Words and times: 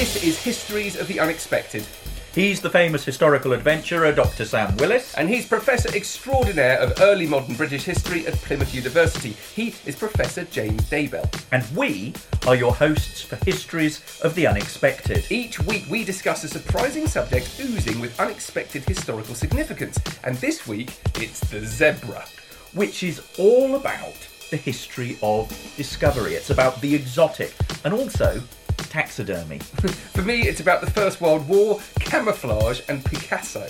This 0.00 0.24
is 0.24 0.42
Histories 0.42 0.96
of 0.96 1.08
the 1.08 1.20
Unexpected, 1.20 1.84
He's 2.34 2.62
the 2.62 2.70
famous 2.70 3.04
historical 3.04 3.52
adventurer 3.52 4.12
Dr. 4.12 4.46
Sam 4.46 4.74
Willis. 4.78 5.12
and 5.12 5.28
he's 5.28 5.44
Professor 5.46 5.94
Extraordinaire 5.94 6.78
of 6.78 6.98
Early 7.02 7.26
Modern 7.26 7.54
British 7.54 7.84
History 7.84 8.26
at 8.26 8.32
Plymouth 8.36 8.74
University. 8.74 9.36
He 9.54 9.74
is 9.84 9.94
Professor 9.96 10.44
James 10.44 10.88
Daybell. 10.88 11.28
And 11.52 11.66
we 11.76 12.14
are 12.46 12.56
your 12.56 12.72
hosts 12.72 13.20
for 13.20 13.36
Histories 13.44 14.00
of 14.22 14.34
the 14.34 14.46
Unexpected. 14.46 15.30
Each 15.30 15.60
week 15.60 15.84
we 15.90 16.02
discuss 16.02 16.44
a 16.44 16.48
surprising 16.48 17.06
subject 17.06 17.60
oozing 17.60 18.00
with 18.00 18.18
unexpected 18.18 18.84
historical 18.84 19.34
significance, 19.34 19.98
and 20.24 20.34
this 20.36 20.66
week 20.66 20.98
it's 21.16 21.40
the 21.40 21.60
zebra. 21.60 22.24
which 22.72 23.02
is 23.02 23.20
all 23.38 23.74
about 23.74 24.16
the 24.50 24.56
history 24.56 25.18
of 25.22 25.48
discovery. 25.76 26.36
It's 26.36 26.48
about 26.50 26.80
the 26.80 26.94
exotic 26.94 27.52
and 27.84 27.92
also 27.92 28.42
taxidermy. 28.90 29.58
For 30.12 30.22
me, 30.22 30.42
it's 30.42 30.60
about 30.60 30.82
the 30.82 30.90
First 30.90 31.20
World 31.20 31.48
War, 31.48 31.80
camouflage, 32.00 32.82
and 32.88 33.02
Picasso. 33.04 33.66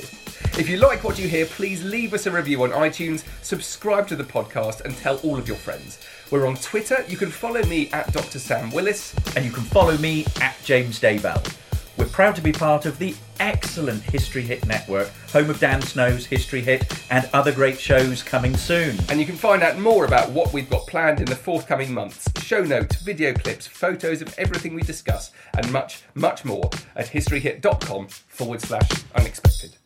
If 0.58 0.68
you 0.68 0.78
like 0.78 1.04
what 1.04 1.18
you 1.18 1.28
hear, 1.28 1.46
please 1.46 1.84
leave 1.84 2.12
us 2.12 2.26
a 2.26 2.30
review 2.30 2.64
on 2.64 2.70
iTunes, 2.70 3.22
subscribe 3.42 4.08
to 4.08 4.16
the 4.16 4.24
podcast, 4.24 4.80
and 4.80 4.96
tell 4.96 5.18
all 5.18 5.38
of 5.38 5.46
your 5.46 5.56
friends. 5.56 6.00
We're 6.30 6.46
on 6.46 6.56
Twitter. 6.56 7.04
You 7.08 7.16
can 7.16 7.30
follow 7.30 7.62
me 7.64 7.88
at 7.92 8.12
Dr. 8.12 8.38
Sam 8.38 8.70
Willis. 8.70 9.14
and 9.36 9.44
you 9.44 9.52
can 9.52 9.62
follow 9.62 9.96
me 9.98 10.26
at 10.40 10.56
James 10.64 10.98
Daybell. 10.98 11.59
Proud 12.20 12.36
to 12.36 12.42
be 12.42 12.52
part 12.52 12.84
of 12.84 12.98
the 12.98 13.14
excellent 13.38 14.02
History 14.02 14.42
Hit 14.42 14.66
Network, 14.66 15.08
home 15.32 15.48
of 15.48 15.58
Dan 15.58 15.80
Snow's 15.80 16.26
History 16.26 16.60
Hit 16.60 17.02
and 17.10 17.26
other 17.32 17.50
great 17.50 17.80
shows 17.80 18.22
coming 18.22 18.54
soon. 18.58 18.98
And 19.08 19.18
you 19.18 19.24
can 19.24 19.36
find 19.36 19.62
out 19.62 19.78
more 19.78 20.04
about 20.04 20.30
what 20.30 20.52
we've 20.52 20.68
got 20.68 20.86
planned 20.86 21.20
in 21.20 21.24
the 21.24 21.34
forthcoming 21.34 21.94
months 21.94 22.28
show 22.42 22.62
notes, 22.62 22.96
video 22.96 23.32
clips, 23.32 23.66
photos 23.66 24.20
of 24.20 24.38
everything 24.38 24.74
we 24.74 24.82
discuss, 24.82 25.30
and 25.56 25.72
much, 25.72 26.02
much 26.14 26.44
more 26.44 26.68
at 26.94 27.06
historyhit.com 27.06 28.08
forward 28.08 28.60
slash 28.60 28.90
unexpected. 29.14 29.79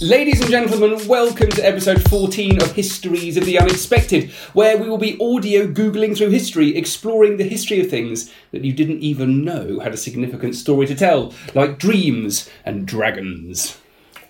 Ladies 0.00 0.42
and 0.42 0.50
gentlemen, 0.50 1.08
welcome 1.08 1.48
to 1.48 1.66
episode 1.66 2.06
14 2.10 2.60
of 2.60 2.72
Histories 2.72 3.38
of 3.38 3.46
the 3.46 3.58
Unexpected, 3.58 4.30
where 4.52 4.76
we 4.76 4.90
will 4.90 4.98
be 4.98 5.18
audio 5.18 5.66
Googling 5.66 6.14
through 6.14 6.28
history, 6.28 6.76
exploring 6.76 7.38
the 7.38 7.48
history 7.48 7.80
of 7.80 7.88
things 7.88 8.30
that 8.50 8.62
you 8.62 8.74
didn't 8.74 9.00
even 9.00 9.42
know 9.42 9.78
had 9.80 9.94
a 9.94 9.96
significant 9.96 10.54
story 10.54 10.86
to 10.86 10.94
tell, 10.94 11.32
like 11.54 11.78
dreams 11.78 12.46
and 12.66 12.86
dragons. 12.86 13.78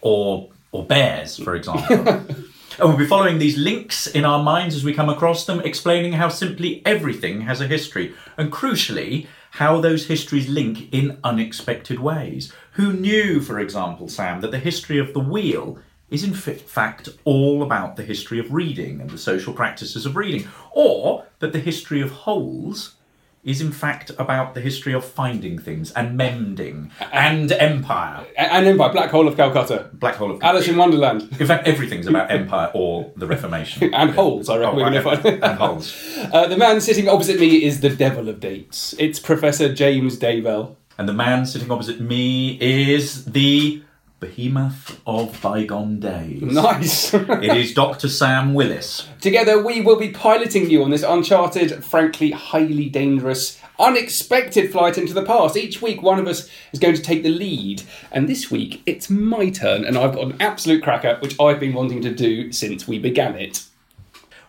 or 0.03 0.50
or 0.70 0.84
bears, 0.84 1.36
for 1.39 1.56
example. 1.56 2.25
and 2.79 2.89
we'll 2.89 2.99
be 2.99 3.07
following 3.07 3.39
these 3.39 3.57
links 3.57 4.07
in 4.07 4.25
our 4.25 4.43
minds 4.43 4.75
as 4.75 4.85
we 4.85 4.93
come 4.93 5.09
across 5.09 5.47
them, 5.47 5.61
explaining 5.61 6.13
how 6.13 6.29
simply 6.29 6.83
everything 6.85 7.43
has 7.43 7.61
a 7.61 7.67
history, 7.67 8.15
and 8.37 8.53
crucially, 8.53 9.27
how 9.53 9.81
those 9.81 10.07
histories 10.07 10.49
link 10.49 10.93
in 10.93 11.19
unexpected 11.25 11.99
ways. 11.99 12.53
Who 12.73 12.93
knew, 12.93 13.41
for 13.41 13.59
example, 13.59 14.09
Sam, 14.09 14.43
that 14.43 14.51
the 14.51 14.59
history 14.59 14.99
of 14.99 15.15
the 15.15 15.21
wheel 15.21 15.79
is 16.11 16.23
in 16.23 16.35
fact 16.35 17.09
all 17.25 17.63
about 17.63 17.97
the 17.97 18.05
history 18.05 18.39
of 18.39 18.53
reading 18.53 19.01
and 19.01 19.09
the 19.09 19.19
social 19.19 19.55
practices 19.55 20.05
of 20.05 20.15
reading, 20.15 20.47
or 20.73 21.25
that 21.39 21.53
the 21.53 21.59
history 21.59 22.03
of 22.03 22.11
holes 22.11 22.97
is 23.47 23.61
in 23.62 23.72
fact 23.72 24.11
about 24.19 24.52
the 24.55 24.61
history 24.61 24.92
of 24.92 25.05
finding 25.05 25.58
things 25.58 25.92
and 25.92 26.16
mending 26.16 26.91
and 27.12 27.50
empire. 27.52 28.27
And 28.36 28.66
Empire, 28.66 28.92
Black 28.92 29.11
Hole 29.11 29.27
of 29.28 29.36
Calcutta, 29.36 29.89
Black 29.94 30.16
hole 30.16 30.33
of 30.33 30.41
Calcutta. 30.41 30.56
Alice 30.56 30.69
in 30.69 30.77
Wonderland, 30.77 31.22
in 31.41 31.47
fact, 31.47 31.67
everything's 31.67 32.06
about 32.08 32.30
empire 32.41 32.70
or 32.74 33.12
the 33.17 33.27
Reformation. 33.27 33.94
and 33.94 34.11
holes, 34.11 34.50
I 34.50 34.58
reckon 34.58 34.78
Oh, 34.80 34.83
right, 34.83 35.24
and 35.24 35.58
holes. 35.58 35.94
Uh, 36.33 36.48
the 36.48 36.56
man 36.58 36.80
sitting 36.80 37.08
opposite 37.08 37.40
me 37.40 37.64
is 37.64 37.80
the 37.80 37.90
devil 37.90 38.29
of 38.29 38.40
dates. 38.40 38.95
It's 38.98 39.18
Professor 39.20 39.73
James 39.73 40.18
Daybell. 40.18 40.77
And 40.98 41.08
the 41.08 41.12
man 41.12 41.45
sitting 41.45 41.70
opposite 41.70 42.01
me 42.01 42.58
is 42.61 43.27
the 43.27 43.83
behemoth 44.21 45.01
of 45.07 45.41
bygone 45.43 46.01
days. 46.01 46.43
Nice. 46.43 47.13
It 47.47 47.57
is 47.57 47.75
Dr. 47.75 48.09
Sam 48.09 48.55
Willis. 48.55 49.07
Together, 49.21 49.63
we 49.63 49.81
will 49.81 49.97
be 49.97 50.11
piloting 50.11 50.71
you 50.71 50.83
on 50.83 50.91
this 50.91 51.03
uncharted, 51.03 51.85
frankly, 51.85 52.31
highly 52.31 52.89
dangerous, 52.89 53.61
unexpected 53.79 54.73
flight 54.73 54.97
into 54.97 55.13
the 55.13 55.25
past. 55.25 55.57
Each 55.57 55.83
week, 55.83 56.03
one 56.03 56.19
of 56.19 56.27
us 56.27 56.49
is 56.73 56.79
going 56.79 56.95
to 56.95 57.03
take 57.03 57.23
the 57.23 57.29
lead, 57.29 57.83
and 58.11 58.29
this 58.29 58.51
week 58.51 58.83
it's 58.87 59.11
my 59.11 59.51
turn, 59.51 59.85
and 59.85 59.99
I've 59.99 60.15
got 60.15 60.25
an 60.25 60.37
absolute 60.41 60.83
cracker, 60.83 61.19
which 61.21 61.39
I've 61.39 61.61
been 61.61 61.75
wanting 61.75 62.01
to 62.03 62.15
do 62.15 62.53
since 62.53 62.89
we 62.89 62.98
began 62.98 63.35
it. 63.37 63.65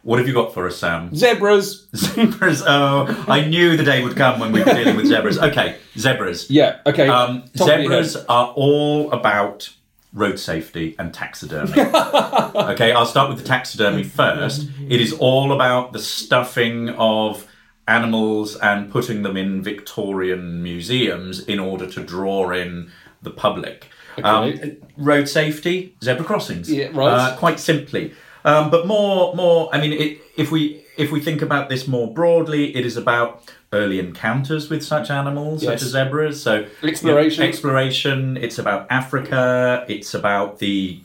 What 0.04 0.20
have 0.20 0.28
you 0.28 0.34
got 0.34 0.54
for 0.54 0.66
us, 0.68 0.78
Sam? 0.78 1.14
Zebras. 1.14 1.88
Zebras. 1.96 2.64
Oh, 2.66 3.26
I 3.28 3.46
knew 3.46 3.76
the 3.76 3.84
day 3.84 4.02
would 4.02 4.16
come 4.16 4.40
when 4.40 4.54
we 4.54 4.64
were 4.64 4.74
dealing 4.74 4.96
with 4.96 5.08
zebras. 5.08 5.38
Okay, 5.48 5.76
zebras. 5.98 6.50
Yeah. 6.50 6.80
Okay. 6.86 7.08
Um, 7.08 7.44
Top 7.56 7.68
of 7.68 7.68
your 7.68 7.78
zebras 7.84 8.14
head. 8.16 8.26
are 8.30 8.54
all 8.56 9.12
about 9.12 9.70
road 10.14 10.40
safety 10.40 10.96
and 10.98 11.14
taxidermy. 11.14 11.72
okay, 12.56 12.92
I'll 12.92 13.06
start 13.06 13.30
with 13.30 13.40
the 13.40 13.44
taxidermy 13.46 14.04
first. 14.04 14.68
It 14.90 15.02
is 15.02 15.14
all 15.14 15.52
about 15.52 15.94
the 15.94 16.00
stuffing 16.00 16.90
of 16.90 17.48
animals 17.88 18.56
and 18.58 18.92
putting 18.92 19.22
them 19.24 19.38
in 19.38 19.62
Victorian 19.62 20.62
museums 20.64 21.40
in 21.40 21.60
order 21.60 21.88
to 21.88 22.04
draw 22.04 22.52
in 22.52 22.92
the 23.22 23.32
public. 23.32 23.90
Um, 24.24 24.78
road 24.98 25.30
safety, 25.30 25.96
zebra 26.04 26.26
crossings. 26.26 26.72
Yeah, 26.72 26.90
right. 26.94 27.08
Uh, 27.08 27.38
quite 27.38 27.60
simply. 27.60 28.14
Um, 28.46 28.70
but 28.70 28.88
more, 28.88 29.36
more. 29.36 29.70
I 29.74 29.80
mean, 29.82 29.94
it, 29.94 30.22
if 30.38 30.52
we 30.52 30.84
if 30.98 31.12
we 31.12 31.20
think 31.20 31.42
about 31.42 31.70
this 31.70 31.88
more 31.88 32.12
broadly, 32.14 32.76
it 32.76 32.86
is 32.86 32.98
about 32.98 33.44
early 33.74 34.00
encounters 34.00 34.70
with 34.70 34.84
such 34.84 35.10
animals, 35.12 35.62
Yes. 35.64 35.74
such 35.74 35.82
as 35.88 35.92
zebras. 35.92 36.42
So 36.42 36.66
Exploration. 36.84 37.42
you 37.42 37.46
know, 37.46 37.50
exploration. 37.50 38.38
It's 38.38 38.58
about 38.58 38.88
Africa. 38.90 39.86
It's 39.90 40.14
about 40.14 40.60
the 40.60 41.02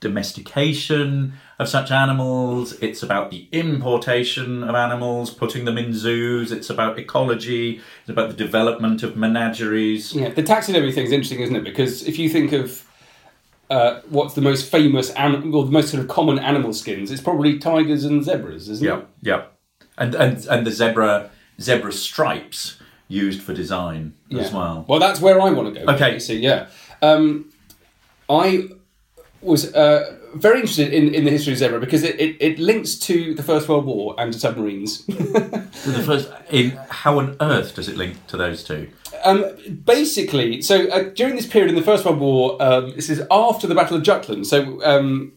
domestication 0.00 1.34
of 1.58 1.68
such 1.68 1.90
animals. 1.90 2.72
It's 2.80 3.02
about 3.02 3.30
the 3.30 3.46
importation 3.52 4.62
of 4.64 4.74
animals, 4.74 5.30
putting 5.30 5.64
them 5.64 5.78
in 5.78 5.92
zoos. 5.92 6.52
It's 6.52 6.70
about 6.70 6.98
ecology. 6.98 7.80
It's 8.00 8.08
about 8.10 8.28
the 8.30 8.36
development 8.36 9.02
of 9.02 9.16
menageries. 9.16 10.14
Yeah, 10.14 10.28
the 10.30 10.42
taxidermy 10.42 10.88
is 10.88 10.96
interesting, 10.96 11.40
isn't 11.40 11.56
it? 11.56 11.64
Because 11.64 12.06
if 12.06 12.18
you 12.18 12.28
think 12.28 12.52
of 12.52 12.84
uh, 13.70 14.00
what's 14.08 14.34
the 14.34 14.40
most 14.40 14.70
famous 14.70 15.10
animal, 15.10 15.56
or 15.56 15.64
the 15.64 15.70
most 15.72 15.90
sort 15.90 16.02
of 16.02 16.08
common 16.08 16.38
animal 16.38 16.72
skins, 16.72 17.10
it's 17.10 17.22
probably 17.22 17.58
tigers 17.58 18.04
and 18.04 18.22
zebras, 18.24 18.68
isn't 18.68 18.86
Yeah, 18.86 18.98
it? 18.98 19.06
yeah, 19.22 19.42
and 19.98 20.14
and 20.14 20.46
and 20.46 20.66
the 20.66 20.70
zebra 20.70 21.30
zebra 21.60 21.92
stripes 21.92 22.78
used 23.08 23.42
for 23.42 23.52
design 23.54 24.14
as 24.32 24.52
well. 24.52 24.84
Well, 24.88 24.98
that's 25.00 25.20
where 25.20 25.40
I 25.40 25.50
want 25.50 25.74
to 25.74 25.80
go. 25.84 25.92
Okay. 25.92 26.18
So 26.18 26.32
yeah. 26.32 26.66
Um, 27.02 27.50
I 28.28 28.68
was 29.42 29.74
uh, 29.74 30.16
very 30.34 30.60
interested 30.60 30.92
in, 30.92 31.14
in 31.14 31.24
the 31.24 31.30
history 31.30 31.52
of 31.52 31.58
zebra 31.58 31.80
because 31.80 32.02
it, 32.02 32.18
it, 32.20 32.36
it 32.40 32.58
links 32.58 32.94
to 32.96 33.34
the 33.34 33.42
First 33.42 33.68
World 33.68 33.84
War 33.86 34.14
and 34.18 34.32
to 34.32 34.38
submarines. 34.38 35.04
The 35.84 36.02
first, 36.02 36.30
in 36.50 36.70
how 36.88 37.18
on 37.18 37.36
earth 37.40 37.74
does 37.74 37.88
it 37.88 37.96
link 37.96 38.26
to 38.28 38.38
those 38.38 38.64
two? 38.64 38.88
Um, 39.22 39.44
basically, 39.84 40.62
so 40.62 40.88
uh, 40.88 41.10
during 41.10 41.36
this 41.36 41.46
period 41.46 41.68
in 41.68 41.76
the 41.76 41.82
First 41.82 42.06
World 42.06 42.20
War, 42.20 42.62
um, 42.62 42.94
this 42.94 43.10
is 43.10 43.22
after 43.30 43.66
the 43.66 43.74
Battle 43.74 43.98
of 43.98 44.02
Jutland. 44.02 44.46
So, 44.46 44.82
um, 44.82 45.32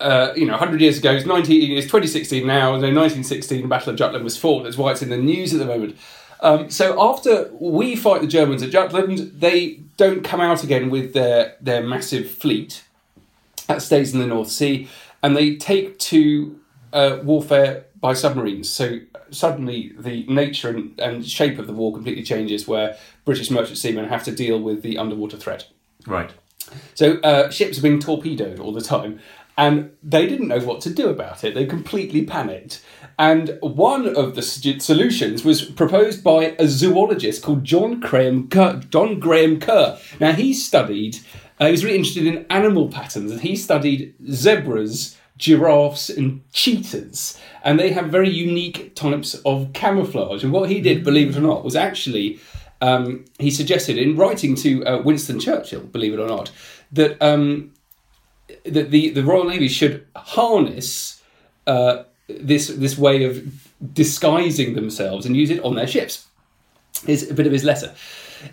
uh, 0.00 0.32
you 0.34 0.46
know, 0.46 0.52
100 0.52 0.80
years 0.80 0.96
ago, 0.96 1.12
it's, 1.12 1.26
19, 1.26 1.76
it's 1.76 1.86
2016 1.86 2.46
now, 2.46 2.68
so 2.68 2.86
1916, 2.86 3.62
the 3.62 3.68
Battle 3.68 3.90
of 3.90 3.98
Jutland 3.98 4.24
was 4.24 4.38
fought. 4.38 4.62
That's 4.62 4.78
why 4.78 4.92
it's 4.92 5.02
in 5.02 5.10
the 5.10 5.18
news 5.18 5.52
at 5.52 5.58
the 5.58 5.66
moment. 5.66 5.98
Um, 6.40 6.70
so 6.70 7.02
after 7.02 7.50
we 7.60 7.94
fight 7.94 8.22
the 8.22 8.26
Germans 8.26 8.62
at 8.62 8.70
Jutland, 8.70 9.18
they 9.38 9.80
don't 9.96 10.24
come 10.24 10.40
out 10.40 10.64
again 10.64 10.88
with 10.88 11.12
their, 11.12 11.56
their 11.60 11.82
massive 11.82 12.30
fleet 12.30 12.84
that 13.66 13.82
stays 13.82 14.12
in 14.14 14.20
the 14.20 14.26
North 14.26 14.50
Sea, 14.50 14.88
and 15.22 15.36
they 15.36 15.56
take 15.56 15.98
to 15.98 16.58
uh, 16.92 17.18
warfare 17.22 17.86
by 18.00 18.14
submarines. 18.14 18.68
So 18.68 19.00
suddenly, 19.30 19.92
the 19.98 20.24
nature 20.28 20.68
and, 20.68 20.98
and 21.00 21.26
shape 21.26 21.58
of 21.58 21.66
the 21.66 21.72
war 21.72 21.92
completely 21.92 22.22
changes, 22.22 22.68
where 22.68 22.96
British 23.24 23.50
merchant 23.50 23.78
seamen 23.78 24.08
have 24.08 24.24
to 24.24 24.32
deal 24.32 24.60
with 24.60 24.82
the 24.82 24.98
underwater 24.98 25.36
threat. 25.36 25.68
Right. 26.06 26.30
So 26.94 27.18
uh, 27.20 27.50
ships 27.50 27.78
are 27.78 27.82
being 27.82 28.00
torpedoed 28.00 28.60
all 28.60 28.72
the 28.72 28.80
time, 28.80 29.20
and 29.56 29.90
they 30.02 30.26
didn't 30.26 30.48
know 30.48 30.60
what 30.60 30.80
to 30.82 30.90
do 30.90 31.08
about 31.08 31.44
it. 31.44 31.54
They 31.54 31.66
completely 31.66 32.24
panicked. 32.24 32.84
And 33.18 33.58
one 33.62 34.14
of 34.14 34.34
the 34.34 34.42
solutions 34.42 35.42
was 35.42 35.62
proposed 35.64 36.22
by 36.22 36.54
a 36.58 36.68
zoologist 36.68 37.42
called 37.42 37.64
John 37.64 37.98
Graham 38.00 38.48
Kerr. 38.48 38.82
John 38.90 39.18
Graham 39.18 39.58
Kerr. 39.58 39.98
Now 40.20 40.32
he 40.32 40.52
studied. 40.52 41.18
Uh, 41.58 41.66
he 41.66 41.72
was 41.72 41.84
really 41.84 41.96
interested 41.96 42.26
in 42.26 42.46
animal 42.50 42.88
patterns, 42.88 43.30
and 43.30 43.40
he 43.40 43.56
studied 43.56 44.14
zebras, 44.30 45.16
giraffes, 45.38 46.10
and 46.10 46.42
cheetahs. 46.52 47.40
And 47.64 47.80
they 47.80 47.92
have 47.92 48.06
very 48.06 48.28
unique 48.28 48.94
types 48.94 49.34
of 49.46 49.72
camouflage. 49.72 50.44
And 50.44 50.52
what 50.52 50.70
he 50.70 50.80
did, 50.80 51.04
believe 51.04 51.30
it 51.30 51.38
or 51.38 51.42
not, 51.42 51.64
was 51.64 51.76
actually 51.76 52.40
um, 52.80 53.24
he 53.38 53.50
suggested 53.50 53.98
in 53.98 54.16
writing 54.16 54.54
to 54.56 54.84
uh, 54.84 55.02
Winston 55.02 55.40
Churchill, 55.40 55.80
believe 55.80 56.12
it 56.12 56.20
or 56.20 56.28
not, 56.28 56.50
that 56.92 57.20
um, 57.22 57.72
that 58.64 58.90
the, 58.90 59.10
the 59.10 59.24
Royal 59.24 59.44
Navy 59.44 59.68
should 59.68 60.06
harness 60.14 61.22
uh, 61.66 62.04
this 62.28 62.68
this 62.68 62.98
way 62.98 63.24
of 63.24 63.42
disguising 63.94 64.74
themselves 64.74 65.26
and 65.26 65.36
use 65.36 65.50
it 65.50 65.62
on 65.64 65.74
their 65.74 65.86
ships. 65.86 66.26
Is 67.06 67.30
a 67.30 67.34
bit 67.34 67.46
of 67.46 67.52
his 67.52 67.64
letter. 67.64 67.94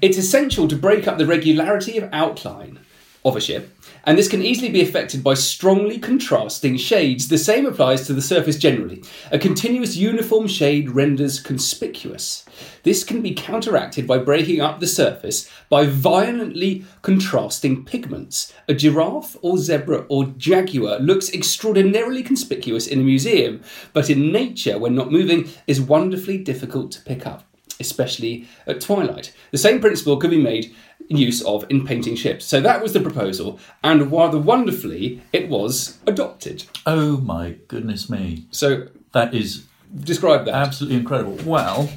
It's 0.01 0.17
essential 0.17 0.67
to 0.67 0.75
break 0.75 1.07
up 1.07 1.17
the 1.17 1.25
regularity 1.25 1.97
of 1.97 2.09
outline 2.11 2.79
of 3.25 3.35
a 3.35 3.41
ship, 3.41 3.75
and 4.05 4.17
this 4.17 4.27
can 4.27 4.41
easily 4.41 4.69
be 4.69 4.81
affected 4.81 5.23
by 5.23 5.33
strongly 5.33 5.97
contrasting 5.97 6.75
shades. 6.75 7.29
The 7.29 7.37
same 7.37 7.65
applies 7.65 8.05
to 8.07 8.13
the 8.13 8.21
surface 8.21 8.57
generally. 8.57 9.03
A 9.31 9.39
continuous 9.39 9.95
uniform 9.95 10.47
shade 10.47 10.89
renders 10.89 11.39
conspicuous. 11.39 12.43
This 12.83 13.03
can 13.03 13.21
be 13.21 13.33
counteracted 13.33 14.05
by 14.05 14.17
breaking 14.17 14.59
up 14.59 14.79
the 14.79 14.87
surface 14.87 15.49
by 15.69 15.85
violently 15.85 16.85
contrasting 17.01 17.85
pigments. 17.85 18.53
A 18.67 18.73
giraffe 18.73 19.37
or 19.41 19.57
zebra 19.57 20.05
or 20.09 20.25
jaguar 20.37 20.99
looks 20.99 21.33
extraordinarily 21.33 22.23
conspicuous 22.23 22.87
in 22.87 22.99
a 22.99 23.03
museum, 23.03 23.61
but 23.93 24.09
in 24.09 24.33
nature, 24.33 24.77
when 24.77 24.95
not 24.95 25.11
moving, 25.11 25.49
is 25.65 25.79
wonderfully 25.79 26.37
difficult 26.37 26.91
to 26.91 27.01
pick 27.01 27.25
up 27.25 27.45
especially 27.79 28.47
at 28.67 28.79
twilight. 28.79 29.33
The 29.51 29.57
same 29.57 29.81
principle 29.81 30.17
could 30.17 30.29
be 30.29 30.41
made 30.41 30.73
use 31.09 31.41
of 31.43 31.65
in 31.69 31.85
painting 31.85 32.15
ships. 32.15 32.45
So 32.45 32.59
that 32.61 32.81
was 32.81 32.93
the 32.93 32.99
proposal, 32.99 33.59
and 33.83 34.11
rather 34.11 34.37
wonderfully, 34.39 35.21
it 35.31 35.49
was 35.49 35.97
adopted. 36.07 36.65
Oh 36.85 37.17
my 37.17 37.55
goodness 37.67 38.09
me. 38.09 38.45
So 38.51 38.87
That 39.11 39.33
is 39.33 39.65
describe 40.03 40.45
that. 40.45 40.55
absolutely 40.55 40.97
incredible. 40.99 41.37
Well, 41.45 41.89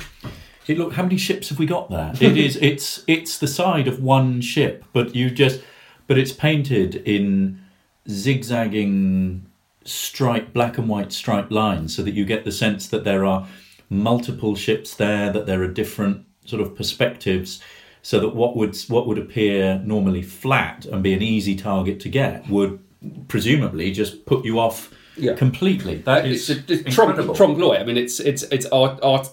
it, 0.67 0.77
look, 0.79 0.95
how 0.95 1.03
many 1.05 1.17
ships 1.17 1.49
have 1.51 1.59
we 1.59 1.67
got 1.67 1.91
there? 1.91 2.13
It 2.21 2.37
is. 2.47 2.57
It's 2.57 3.03
it's 3.07 3.39
the 3.39 3.47
side 3.47 3.87
of 3.89 4.03
one 4.03 4.41
ship, 4.41 4.85
but 4.93 5.15
you 5.15 5.31
just, 5.31 5.61
but 6.07 6.19
it's 6.19 6.33
painted 6.33 6.97
in 6.97 7.61
zigzagging 8.09 9.47
stripe, 9.85 10.53
black 10.53 10.79
and 10.79 10.89
white 10.89 11.13
stripe 11.13 11.51
lines, 11.51 11.95
so 11.97 12.03
that 12.03 12.15
you 12.15 12.25
get 12.25 12.45
the 12.45 12.53
sense 12.53 12.89
that 12.89 13.05
there 13.05 13.25
are 13.25 13.47
multiple 13.89 14.55
ships 14.57 14.95
there, 14.95 15.33
that 15.33 15.47
there 15.47 15.63
are 15.63 15.69
different 15.69 16.25
sort 16.45 16.61
of 16.61 16.75
perspectives. 16.77 17.63
So 18.11 18.21
that 18.21 18.37
what 18.37 18.55
would 18.57 18.77
what 18.87 19.09
would 19.09 19.19
appear 19.19 19.81
normally 19.85 20.23
flat 20.23 20.87
and 20.87 21.03
be 21.03 21.13
an 21.13 21.23
easy 21.23 21.57
target 21.57 21.99
to 22.01 22.09
get 22.09 22.49
would 22.49 22.79
presumably 23.27 23.91
just 23.91 24.25
put 24.27 24.45
you 24.45 24.61
off 24.61 24.93
Yeah. 25.17 25.35
completely. 25.35 25.97
That 26.05 26.25
it's 26.25 26.49
is 26.49 26.59
a, 26.59 26.73
it's 26.73 26.95
trompe, 26.95 27.11
incredible. 27.11 27.35
trompe 27.35 27.59
l'oeil. 27.59 27.81
I 27.81 27.85
mean, 27.85 27.97
it's 27.97 28.21
it's 28.21 28.45
it's 28.45 28.67
art 28.67 29.01
art 29.03 29.29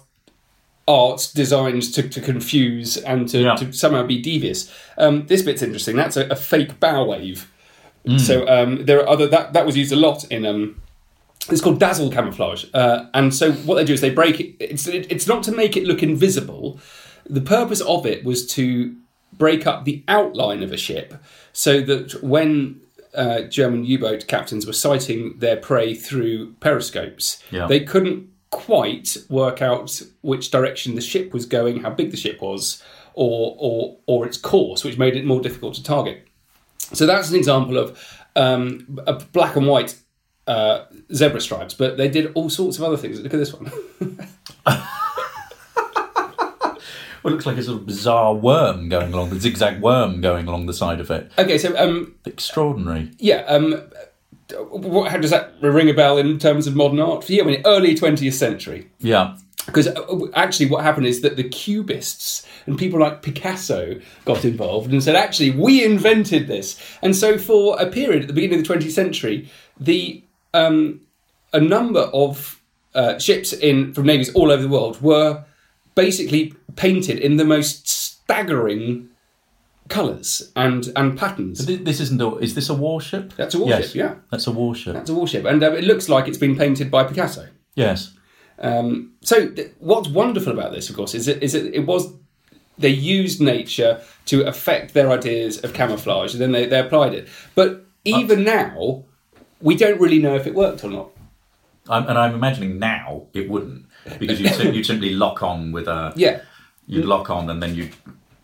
art 0.88 1.30
designed 1.36 1.84
to, 1.94 2.02
to 2.10 2.20
confuse 2.20 2.98
and 2.98 3.30
to, 3.30 3.38
Yeah. 3.42 3.56
to 3.58 3.72
somehow 3.72 4.08
be 4.08 4.20
devious. 4.20 4.74
Um, 4.98 5.28
this 5.28 5.44
bit's 5.44 5.62
interesting. 5.62 5.96
That's 5.96 6.18
a, 6.18 6.26
a 6.30 6.36
fake 6.36 6.80
bow 6.80 7.06
wave. 7.06 7.52
Mm. 8.08 8.20
So 8.20 8.48
um, 8.48 8.86
there 8.86 9.00
are 9.02 9.08
other 9.08 9.28
that 9.28 9.54
that 9.54 9.66
was 9.68 9.78
used 9.78 9.92
a 9.94 9.96
lot 10.08 10.24
in. 10.32 10.46
Um, 10.48 10.82
it's 11.52 11.62
called 11.62 11.80
dazzle 11.80 12.10
camouflage, 12.10 12.66
uh, 12.74 13.06
and 13.14 13.34
so 13.36 13.52
what 13.68 13.76
they 13.76 13.86
do 13.86 13.94
is 13.94 14.02
they 14.02 14.10
break 14.10 14.40
it. 14.40 14.56
It's 14.60 14.88
it, 14.88 15.12
it's 15.12 15.28
not 15.28 15.44
to 15.44 15.52
make 15.52 15.78
it 15.78 15.84
look 15.86 16.02
invisible. 16.02 16.80
The 17.30 17.42
purpose 17.42 17.82
of 17.82 18.06
it 18.06 18.24
was 18.24 18.46
to 18.56 18.96
break 19.38 19.66
up 19.66 19.86
the 19.86 20.04
outline 20.08 20.62
of 20.64 20.72
a 20.72 20.78
ship, 20.78 21.14
so 21.54 21.82
that 21.82 22.22
when 22.24 22.82
uh, 23.16 23.42
German 23.44 23.86
U-boat 23.86 24.26
captains 24.28 24.66
were 24.66 24.74
sighting 24.74 25.36
their 25.40 25.58
prey 25.58 25.94
through 25.96 26.54
periscopes, 26.60 27.42
Yeah. 27.52 27.68
they 27.68 27.80
couldn't 27.82 28.30
quite 28.50 29.18
work 29.30 29.62
out 29.62 30.02
which 30.22 30.52
direction 30.52 30.96
the 30.96 31.02
ship 31.02 31.34
was 31.34 31.46
going, 31.46 31.82
how 31.82 31.90
big 31.90 32.12
the 32.12 32.18
ship 32.18 32.42
was, 32.42 32.82
or 33.16 33.56
or 33.60 33.98
or 34.06 34.26
its 34.28 34.38
course, 34.38 34.84
which 34.84 34.98
made 34.98 35.16
it 35.16 35.26
more 35.26 35.42
difficult 35.42 35.74
to 35.76 35.84
target. 35.84 36.28
So 36.94 37.06
that's 37.06 37.30
an 37.30 37.36
example 37.36 37.78
of 37.78 37.98
um, 38.36 39.00
a 39.08 39.14
black 39.14 39.56
and 39.56 39.66
white 39.68 39.96
uh, 40.48 40.86
zebra 41.14 41.40
stripes, 41.42 41.74
but 41.74 41.98
they 41.98 42.08
did 42.10 42.32
all 42.36 42.50
sorts 42.50 42.78
of 42.78 42.84
other 42.84 42.98
things. 42.98 43.20
Look 43.22 43.34
at 43.34 43.38
this 43.40 43.54
one. 43.54 43.72
Well, 47.24 47.32
it 47.34 47.36
looks 47.36 47.46
like 47.46 47.58
a 47.58 47.64
sort 47.64 47.80
of 47.80 47.86
bizarre 47.86 48.34
worm 48.36 48.90
going 48.90 49.14
along, 49.14 49.30
the 49.30 49.40
zigzag 49.40 49.82
worm 49.82 50.20
going 50.22 50.48
along 50.48 50.66
the 50.66 50.74
side 50.74 51.00
of 51.00 51.10
it. 51.10 51.32
okay, 51.38 51.58
so 51.58 51.76
um, 51.78 52.16
Extraordinary. 52.26 53.12
yeah, 53.18 53.44
um, 53.48 53.82
what, 54.70 55.10
how 55.10 55.18
does 55.18 55.32
that 55.32 55.54
ring 55.62 55.90
a 55.90 55.94
bell 55.94 56.18
in 56.18 56.38
terms 56.38 56.68
of 56.68 56.76
modern 56.76 57.00
art? 57.00 57.30
Yeah, 57.30 57.44
I 57.44 57.46
mean, 57.46 57.62
early 57.66 57.96
twentieth 57.96 58.36
century. 58.36 58.90
Yeah. 59.00 59.38
Because 59.66 59.88
uh, 59.88 60.28
actually, 60.34 60.66
what 60.66 60.84
happened 60.84 61.06
is 61.06 61.22
that 61.22 61.38
the 61.38 61.44
Cubists 61.48 62.46
and 62.66 62.78
people 62.78 63.00
like 63.00 63.22
Picasso 63.22 63.98
got 64.26 64.44
involved 64.44 64.92
and 64.92 65.02
said, 65.02 65.16
actually, 65.16 65.52
we 65.52 65.86
invented 65.86 66.48
this. 66.48 66.78
And 67.02 67.16
so, 67.16 67.38
for 67.38 67.80
a 67.82 67.86
period 67.90 68.24
at 68.24 68.28
the 68.28 68.34
beginning 68.34 68.60
of 68.60 68.68
the 68.68 68.74
20th 68.74 68.92
century, 68.92 69.50
the 69.80 70.22
um, 70.54 71.00
a 71.54 71.62
number 71.62 72.02
of 72.14 72.62
uh, 72.94 73.18
ships 73.18 73.54
in 73.54 73.94
from 73.94 74.06
navies 74.06 74.34
all 74.36 74.52
over 74.52 74.62
the 74.62 74.68
world 74.68 75.02
were 75.02 75.46
basically 75.96 76.54
painted 76.76 77.20
in 77.20 77.38
the 77.38 77.46
most 77.46 77.88
staggering 77.88 79.10
colours 79.90 80.52
and 80.56 80.92
and 80.96 81.18
patterns. 81.18 81.66
Th- 81.66 81.84
This 81.84 82.00
isn't 82.00 82.22
a. 82.22 82.36
Is 82.38 82.56
this 82.56 82.70
a 82.70 82.74
warship? 82.74 83.34
That's 83.36 83.56
a 83.56 83.60
warship, 83.60 83.80
Yes. 83.80 83.96
yeah. 83.96 84.16
That's 84.32 84.48
a 84.48 84.52
warship. 84.52 84.94
That's 84.94 85.10
a 85.10 85.14
warship, 85.14 85.46
and 85.46 85.62
uh, 85.64 85.72
it 85.74 85.84
looks 85.84 86.10
like 86.10 86.28
it's 86.28 86.38
been 86.38 86.56
painted 86.58 86.90
by 86.90 87.04
Picasso. 87.04 87.48
Yes. 87.76 88.14
Um, 88.60 89.14
so 89.22 89.50
th- 89.50 89.72
what's 89.80 90.08
wonderful 90.08 90.54
about 90.54 90.72
this, 90.72 90.90
of 90.90 90.96
course, 90.96 91.16
is 91.16 91.26
that, 91.26 91.44
is 91.44 91.54
that 91.54 91.74
it 91.76 91.86
was 91.86 92.14
they 92.78 92.90
used 92.90 93.42
nature 93.42 94.02
to 94.26 94.46
affect 94.48 94.94
their 94.94 95.12
ideas 95.12 95.64
of 95.64 95.74
camouflage, 95.74 96.34
and 96.34 96.42
then 96.42 96.52
they, 96.52 96.66
they 96.66 96.80
applied 96.80 97.14
it. 97.14 97.28
But 97.56 97.86
even 98.06 98.44
now, 98.44 99.04
we 99.60 99.76
don't 99.76 100.00
really 100.00 100.20
know 100.20 100.36
if 100.36 100.48
it 100.48 100.54
worked 100.54 100.84
or 100.84 100.90
not. 100.90 101.10
I'm, 101.90 102.08
and 102.08 102.18
I'm 102.18 102.34
imagining 102.34 102.80
now 102.80 103.28
it 103.34 103.50
wouldn't 103.50 103.86
because 104.20 104.40
you'd, 104.40 104.76
you'd 104.76 104.86
simply 104.86 105.12
lock 105.12 105.44
on 105.44 105.72
with 105.72 105.88
a. 105.88 106.14
Yeah, 106.16 106.42
You'd 106.86 107.06
lock 107.06 107.30
on 107.30 107.50
and 107.50 107.64
then 107.64 107.76
you'd 107.76 107.94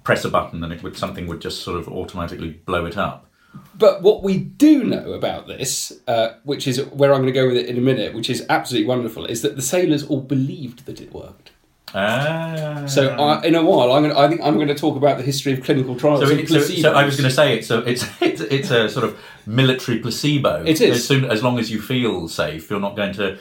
press 0.03 0.23
a 0.23 0.29
button 0.29 0.63
and 0.63 0.71
it 0.71 0.81
would 0.81 0.97
something 0.97 1.27
would 1.27 1.41
just 1.41 1.61
sort 1.61 1.77
of 1.77 1.87
automatically 1.89 2.51
blow 2.51 2.85
it 2.85 2.97
up. 2.97 3.27
but 3.75 4.01
what 4.01 4.23
we 4.23 4.37
do 4.37 4.83
know 4.83 5.13
about 5.13 5.47
this, 5.47 5.99
uh, 6.07 6.35
which 6.43 6.67
is 6.67 6.83
where 6.85 7.13
I'm 7.13 7.21
going 7.21 7.33
to 7.33 7.39
go 7.39 7.47
with 7.47 7.57
it 7.57 7.65
in 7.65 7.77
a 7.77 7.81
minute, 7.81 8.13
which 8.13 8.29
is 8.29 8.45
absolutely 8.49 8.87
wonderful, 8.87 9.25
is 9.25 9.41
that 9.41 9.55
the 9.55 9.61
sailors 9.61 10.05
all 10.05 10.21
believed 10.21 10.85
that 10.85 11.01
it 11.01 11.11
worked. 11.13 11.51
Ah. 11.93 12.85
So 12.87 13.09
I, 13.09 13.43
in 13.43 13.55
a 13.55 13.63
while, 13.63 13.91
I'm 13.91 14.03
going 14.03 14.13
to, 14.13 14.19
I 14.19 14.27
think 14.27 14.41
I'm 14.41 14.55
going 14.55 14.67
to 14.67 14.75
talk 14.75 14.95
about 14.95 15.17
the 15.17 15.23
history 15.23 15.53
of 15.53 15.63
clinical 15.63 15.95
trials. 15.95 16.21
So, 16.21 16.29
it, 16.29 16.47
so, 16.47 16.59
so. 16.59 16.93
I 16.93 17.03
was 17.03 17.17
going 17.17 17.27
to 17.27 17.35
say 17.35 17.57
it's 17.57 17.71
a 17.71 17.79
it's 17.79 18.05
it's 18.21 18.41
it's 18.41 18.71
a 18.71 18.89
sort 18.89 19.05
of 19.05 19.19
military 19.45 19.99
placebo. 19.99 20.63
It 20.65 20.81
is. 20.81 20.97
as 20.97 21.07
soon 21.07 21.25
as 21.25 21.41
long 21.41 21.57
as 21.57 21.71
you 21.71 21.81
feel 21.81 22.27
safe, 22.27 22.69
you're 22.69 22.79
not 22.79 22.95
going 22.95 23.13
to 23.13 23.39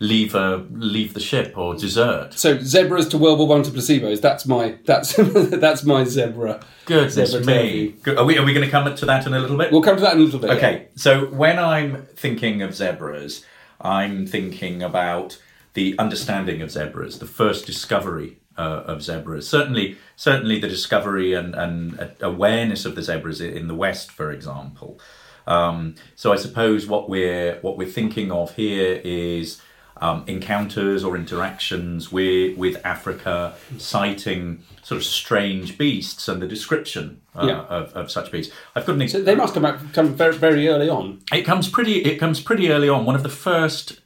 leave 0.00 0.34
a 0.34 0.66
leave 0.72 1.14
the 1.14 1.20
ship 1.20 1.56
or 1.56 1.74
desert. 1.74 2.32
So 2.34 2.58
zebras 2.58 3.06
to 3.08 3.18
World 3.18 3.38
War 3.38 3.46
One 3.46 3.62
to 3.62 3.70
placebos. 3.70 4.20
That's 4.20 4.46
my 4.46 4.76
that's 4.84 5.14
that's 5.16 5.84
my 5.84 6.04
zebra. 6.04 6.60
Goodness 6.86 7.30
Zebra 7.30 7.46
me! 7.46 7.94
Good. 8.02 8.18
Are 8.18 8.24
we 8.24 8.36
are 8.36 8.44
we 8.44 8.52
going 8.52 8.64
to 8.64 8.70
come 8.70 8.92
to 8.92 9.06
that 9.06 9.26
in 9.26 9.34
a 9.34 9.38
little 9.38 9.56
bit? 9.56 9.70
We'll 9.70 9.82
come 9.82 9.96
to 9.96 10.02
that 10.02 10.14
in 10.14 10.20
a 10.20 10.24
little 10.24 10.40
bit. 10.40 10.50
Okay, 10.50 10.88
so 10.96 11.26
when 11.26 11.58
I'm 11.58 12.06
thinking 12.16 12.62
of 12.62 12.74
zebras, 12.74 13.44
I'm 13.80 14.26
thinking 14.26 14.82
about 14.82 15.40
the 15.74 15.96
understanding 15.98 16.62
of 16.62 16.70
zebras, 16.70 17.20
the 17.20 17.26
first 17.26 17.66
discovery 17.66 18.38
uh, 18.58 18.82
of 18.86 19.02
zebras. 19.02 19.48
Certainly, 19.48 19.98
certainly 20.16 20.58
the 20.58 20.68
discovery 20.68 21.34
and, 21.34 21.54
and 21.54 22.00
uh, 22.00 22.08
awareness 22.20 22.84
of 22.84 22.96
the 22.96 23.02
zebras 23.02 23.40
in 23.40 23.68
the 23.68 23.74
West, 23.74 24.10
for 24.10 24.32
example. 24.32 24.98
Um, 25.46 25.94
so 26.16 26.32
I 26.32 26.36
suppose 26.36 26.86
what 26.86 27.08
we're 27.08 27.58
what 27.60 27.76
we're 27.76 27.88
thinking 27.88 28.32
of 28.32 28.54
here 28.54 29.00
is 29.04 29.60
um, 30.00 30.24
encounters 30.26 31.04
or 31.04 31.16
interactions 31.16 32.10
with 32.10 32.56
with 32.56 32.84
Africa, 32.86 33.54
citing 33.78 34.62
sort 34.82 34.98
of 35.00 35.04
strange 35.04 35.76
beasts 35.78 36.26
and 36.28 36.40
the 36.40 36.48
description 36.48 37.20
uh, 37.36 37.46
Yeah. 37.46 37.60
of, 37.62 37.92
of 37.94 38.10
such 38.10 38.32
beasts. 38.32 38.52
I've 38.74 38.86
got 38.86 38.96
an 38.96 39.08
So 39.08 39.22
they 39.22 39.34
must 39.34 39.54
come 39.54 39.62
back 39.62 39.78
come 39.92 40.14
very, 40.14 40.34
very 40.36 40.68
early 40.68 40.88
on. 40.88 41.20
it 41.32 41.42
comes 41.42 41.68
pretty. 41.68 42.04
It 42.04 42.18
comes 42.18 42.40
pretty 42.40 42.70
early 42.70 42.88
on. 42.88 43.04
One 43.04 43.14
of 43.14 43.22
the 43.22 43.28
first 43.28 44.00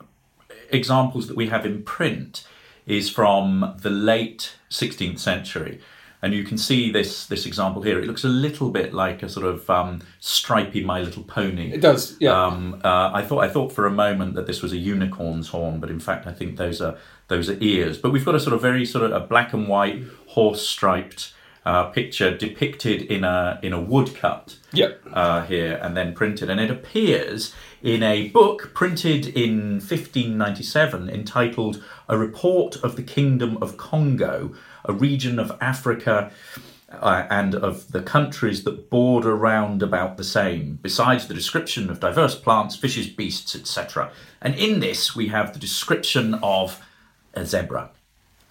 examples 0.70 1.28
that 1.28 1.36
we 1.36 1.48
have 1.48 1.64
in 1.64 1.82
print 1.82 2.46
is 2.86 3.08
from 3.08 3.74
the 3.80 3.90
late 3.90 4.54
16th 4.70 5.18
century, 5.18 5.80
and 6.24 6.32
you 6.34 6.42
can 6.44 6.58
see 6.58 6.90
this 6.90 7.26
this 7.26 7.44
example 7.46 7.82
here. 7.82 7.98
It 8.00 8.06
looks 8.06 8.24
a 8.24 8.28
little 8.28 8.70
bit 8.70 8.92
like 8.94 9.22
a 9.22 9.28
sort 9.28 9.46
of 9.46 9.68
um, 9.68 10.00
stripy 10.20 10.82
My 10.84 11.00
Little 11.00 11.22
Pony. 11.24 11.72
It 11.72 11.80
does, 11.80 12.16
yeah. 12.20 12.32
Um, 12.46 12.80
uh, 12.84 13.10
I 13.12 13.22
thought 13.22 13.40
I 13.44 13.48
thought 13.48 13.70
for 13.72 13.86
a 13.86 13.90
moment 13.90 14.34
that 14.34 14.46
this 14.46 14.62
was 14.62 14.72
a 14.72 14.76
unicorn's 14.78 15.48
horn, 15.48 15.80
but 15.80 15.90
in 15.90 16.00
fact 16.00 16.26
I 16.26 16.32
think 16.32 16.56
those 16.56 16.80
are 16.80 16.96
those 17.28 17.48
are 17.50 17.56
ears. 17.60 17.98
But 17.98 18.10
we've 18.12 18.24
got 18.24 18.34
a 18.34 18.40
sort 18.40 18.54
of 18.54 18.60
very 18.62 18.84
sort 18.86 19.04
of 19.04 19.12
a 19.12 19.26
black 19.26 19.52
and 19.52 19.68
white 19.68 20.02
horse 20.28 20.66
striped 20.66 21.32
uh, 21.66 21.84
picture 21.84 22.36
depicted 22.36 23.00
in 23.02 23.24
a 23.24 23.58
in 23.62 23.72
a 23.72 23.80
woodcut 23.80 24.56
Yep. 24.74 25.00
uh, 25.12 25.42
here 25.46 25.78
and 25.82 25.96
then 25.96 26.12
printed, 26.14 26.50
and 26.50 26.60
it 26.60 26.70
appears 26.70 27.54
in 27.82 28.02
a 28.02 28.28
book 28.28 28.72
printed 28.74 29.26
in 29.28 29.80
1597 29.80 31.08
entitled 31.08 31.82
"A 32.08 32.18
Report 32.18 32.76
of 32.82 32.96
the 32.96 33.02
Kingdom 33.02 33.56
of 33.62 33.76
Congo, 33.76 34.54
a 34.84 34.92
region 34.92 35.38
of 35.38 35.56
Africa." 35.60 36.30
Uh, 36.92 37.26
and 37.28 37.56
of 37.56 37.90
the 37.90 38.00
countries 38.00 38.62
that 38.62 38.88
border 38.88 39.34
round 39.34 39.82
about 39.82 40.16
the 40.16 40.22
same, 40.22 40.78
besides 40.80 41.26
the 41.26 41.34
description 41.34 41.90
of 41.90 41.98
diverse 41.98 42.36
plants, 42.36 42.76
fishes, 42.76 43.08
beasts, 43.08 43.56
etc. 43.56 44.12
And 44.40 44.54
in 44.54 44.78
this, 44.78 45.16
we 45.16 45.26
have 45.28 45.52
the 45.52 45.58
description 45.58 46.34
of 46.34 46.80
a 47.34 47.44
zebra. 47.44 47.90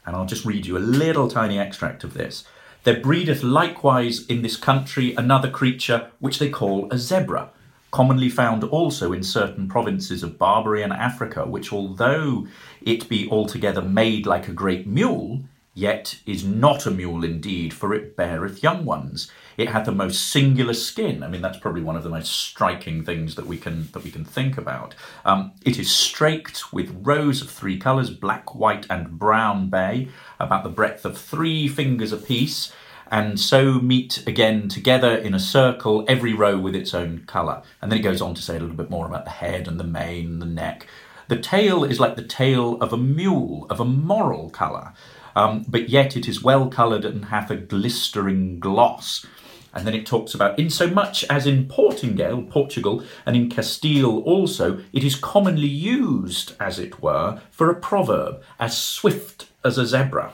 And 0.05 0.15
I'll 0.15 0.25
just 0.25 0.45
read 0.45 0.65
you 0.65 0.77
a 0.77 0.79
little 0.79 1.29
tiny 1.29 1.57
extract 1.57 2.03
of 2.03 2.13
this. 2.13 2.43
There 2.83 2.99
breedeth 2.99 3.43
likewise 3.43 4.25
in 4.25 4.41
this 4.41 4.57
country 4.57 5.15
another 5.15 5.49
creature 5.49 6.11
which 6.19 6.39
they 6.39 6.49
call 6.49 6.91
a 6.91 6.97
zebra, 6.97 7.49
commonly 7.91 8.27
found 8.27 8.63
also 8.65 9.13
in 9.13 9.23
certain 9.23 9.69
provinces 9.69 10.21
of 10.21 10.37
Barbary 10.37 10.83
and 10.83 10.91
Africa, 10.91 11.45
which 11.45 11.71
although 11.71 12.45
it 12.81 13.07
be 13.07 13.29
altogether 13.29 13.81
made 13.81 14.25
like 14.25 14.49
a 14.49 14.53
great 14.53 14.85
mule, 14.85 15.43
yet 15.73 16.19
is 16.25 16.43
not 16.43 16.85
a 16.85 16.91
mule 16.91 17.23
indeed, 17.23 17.73
for 17.73 17.93
it 17.93 18.15
beareth 18.15 18.63
young 18.63 18.85
ones. 18.85 19.31
It 19.57 19.69
hath 19.69 19.87
a 19.87 19.91
most 19.91 20.31
singular 20.31 20.73
skin. 20.73 21.23
I 21.23 21.27
mean, 21.27 21.41
that's 21.41 21.59
probably 21.59 21.83
one 21.83 21.95
of 21.95 22.03
the 22.03 22.09
most 22.09 22.31
striking 22.31 23.03
things 23.03 23.35
that 23.35 23.45
we 23.45 23.57
can 23.57 23.89
that 23.93 24.03
we 24.03 24.11
can 24.11 24.25
think 24.25 24.57
about. 24.57 24.95
Um, 25.25 25.53
it 25.63 25.77
is 25.77 25.91
straked 25.91 26.73
with 26.73 26.97
rows 27.01 27.41
of 27.41 27.49
three 27.49 27.77
colours: 27.77 28.09
black, 28.09 28.55
white, 28.55 28.87
and 28.89 29.19
brown 29.19 29.69
bay, 29.69 30.09
about 30.39 30.63
the 30.63 30.69
breadth 30.69 31.05
of 31.05 31.17
three 31.17 31.67
fingers 31.67 32.11
apiece. 32.11 32.71
And 33.11 33.39
so 33.39 33.73
meet 33.73 34.25
again 34.25 34.69
together 34.69 35.15
in 35.15 35.35
a 35.35 35.39
circle, 35.39 36.03
every 36.07 36.33
row 36.33 36.57
with 36.57 36.75
its 36.75 36.95
own 36.95 37.25
colour. 37.27 37.61
And 37.79 37.91
then 37.91 37.99
it 37.99 38.03
goes 38.03 38.21
on 38.21 38.33
to 38.33 38.41
say 38.41 38.55
a 38.55 38.59
little 38.59 38.75
bit 38.75 38.89
more 38.89 39.05
about 39.05 39.25
the 39.25 39.31
head 39.31 39.67
and 39.67 39.79
the 39.79 39.83
mane 39.83 40.25
and 40.25 40.41
the 40.41 40.47
neck. 40.47 40.87
The 41.27 41.37
tail 41.37 41.83
is 41.83 41.99
like 41.99 42.15
the 42.15 42.23
tail 42.23 42.81
of 42.81 42.91
a 42.91 42.97
mule, 42.97 43.67
of 43.69 43.79
a 43.79 43.85
moral 43.85 44.49
colour, 44.49 44.93
um, 45.35 45.65
but 45.67 45.89
yet 45.89 46.15
it 46.15 46.27
is 46.27 46.43
well 46.43 46.69
coloured 46.69 47.05
and 47.05 47.25
hath 47.25 47.51
a 47.51 47.57
glistering 47.57 48.59
gloss. 48.59 49.25
And 49.75 49.87
then 49.87 49.95
it 49.95 50.05
talks 50.05 50.35
about, 50.35 50.59
insomuch 50.59 51.23
as 51.31 51.47
in 51.47 51.67
Portingale, 51.67 52.43
Portugal, 52.43 53.03
and 53.25 53.35
in 53.35 53.49
Castile 53.49 54.19
also, 54.19 54.79
it 54.93 55.03
is 55.03 55.15
commonly 55.15 55.67
used, 55.67 56.55
as 56.59 56.77
it 56.77 57.01
were, 57.01 57.41
for 57.49 57.71
a 57.71 57.75
proverb, 57.75 58.43
as 58.59 58.77
swift 58.77 59.47
as 59.65 59.79
a 59.79 59.87
zebra. 59.87 60.31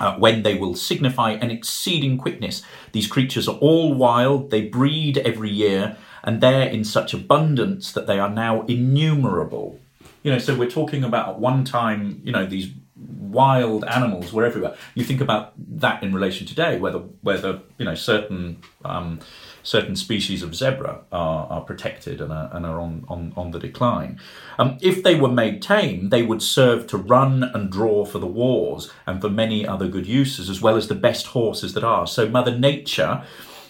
Uh, 0.00 0.14
when 0.16 0.44
they 0.44 0.54
will 0.54 0.76
signify 0.76 1.32
an 1.32 1.50
exceeding 1.50 2.18
quickness. 2.18 2.62
These 2.92 3.08
creatures 3.08 3.48
are 3.48 3.56
all 3.56 3.94
wild, 3.94 4.52
they 4.52 4.62
breed 4.62 5.18
every 5.18 5.50
year, 5.50 5.96
and 6.22 6.40
they're 6.40 6.68
in 6.68 6.84
such 6.84 7.14
abundance 7.14 7.90
that 7.92 8.06
they 8.06 8.20
are 8.20 8.30
now 8.30 8.62
innumerable. 8.66 9.80
You 10.22 10.30
know, 10.30 10.38
so 10.38 10.54
we're 10.54 10.70
talking 10.70 11.02
about 11.02 11.30
at 11.30 11.40
one 11.40 11.64
time, 11.64 12.20
you 12.22 12.30
know, 12.30 12.46
these 12.46 12.70
wild 12.98 13.84
animals 13.84 14.32
were 14.32 14.44
everywhere. 14.44 14.74
You 14.94 15.04
think 15.04 15.20
about 15.20 15.52
that 15.80 16.02
in 16.02 16.12
relation 16.12 16.46
today, 16.46 16.78
whether 16.78 16.98
whether 17.22 17.60
you 17.78 17.84
know 17.84 17.94
certain 17.94 18.58
um, 18.84 19.20
certain 19.62 19.96
species 19.96 20.42
of 20.42 20.54
zebra 20.54 21.00
are, 21.12 21.46
are 21.48 21.60
protected 21.60 22.20
and 22.20 22.32
are, 22.32 22.48
and 22.52 22.64
are 22.64 22.80
on, 22.80 23.04
on, 23.08 23.32
on 23.36 23.50
the 23.50 23.58
decline. 23.58 24.18
Um, 24.58 24.78
if 24.80 25.02
they 25.02 25.14
were 25.14 25.30
made 25.30 25.60
tame, 25.60 26.08
they 26.08 26.22
would 26.22 26.42
serve 26.42 26.86
to 26.86 26.96
run 26.96 27.42
and 27.42 27.70
draw 27.70 28.06
for 28.06 28.18
the 28.18 28.26
wars 28.26 28.90
and 29.06 29.20
for 29.20 29.28
many 29.28 29.66
other 29.66 29.86
good 29.86 30.06
uses, 30.06 30.48
as 30.48 30.62
well 30.62 30.76
as 30.76 30.88
the 30.88 30.94
best 30.94 31.28
horses 31.28 31.74
that 31.74 31.84
are. 31.84 32.06
So 32.06 32.28
Mother 32.28 32.56
Nature 32.56 33.22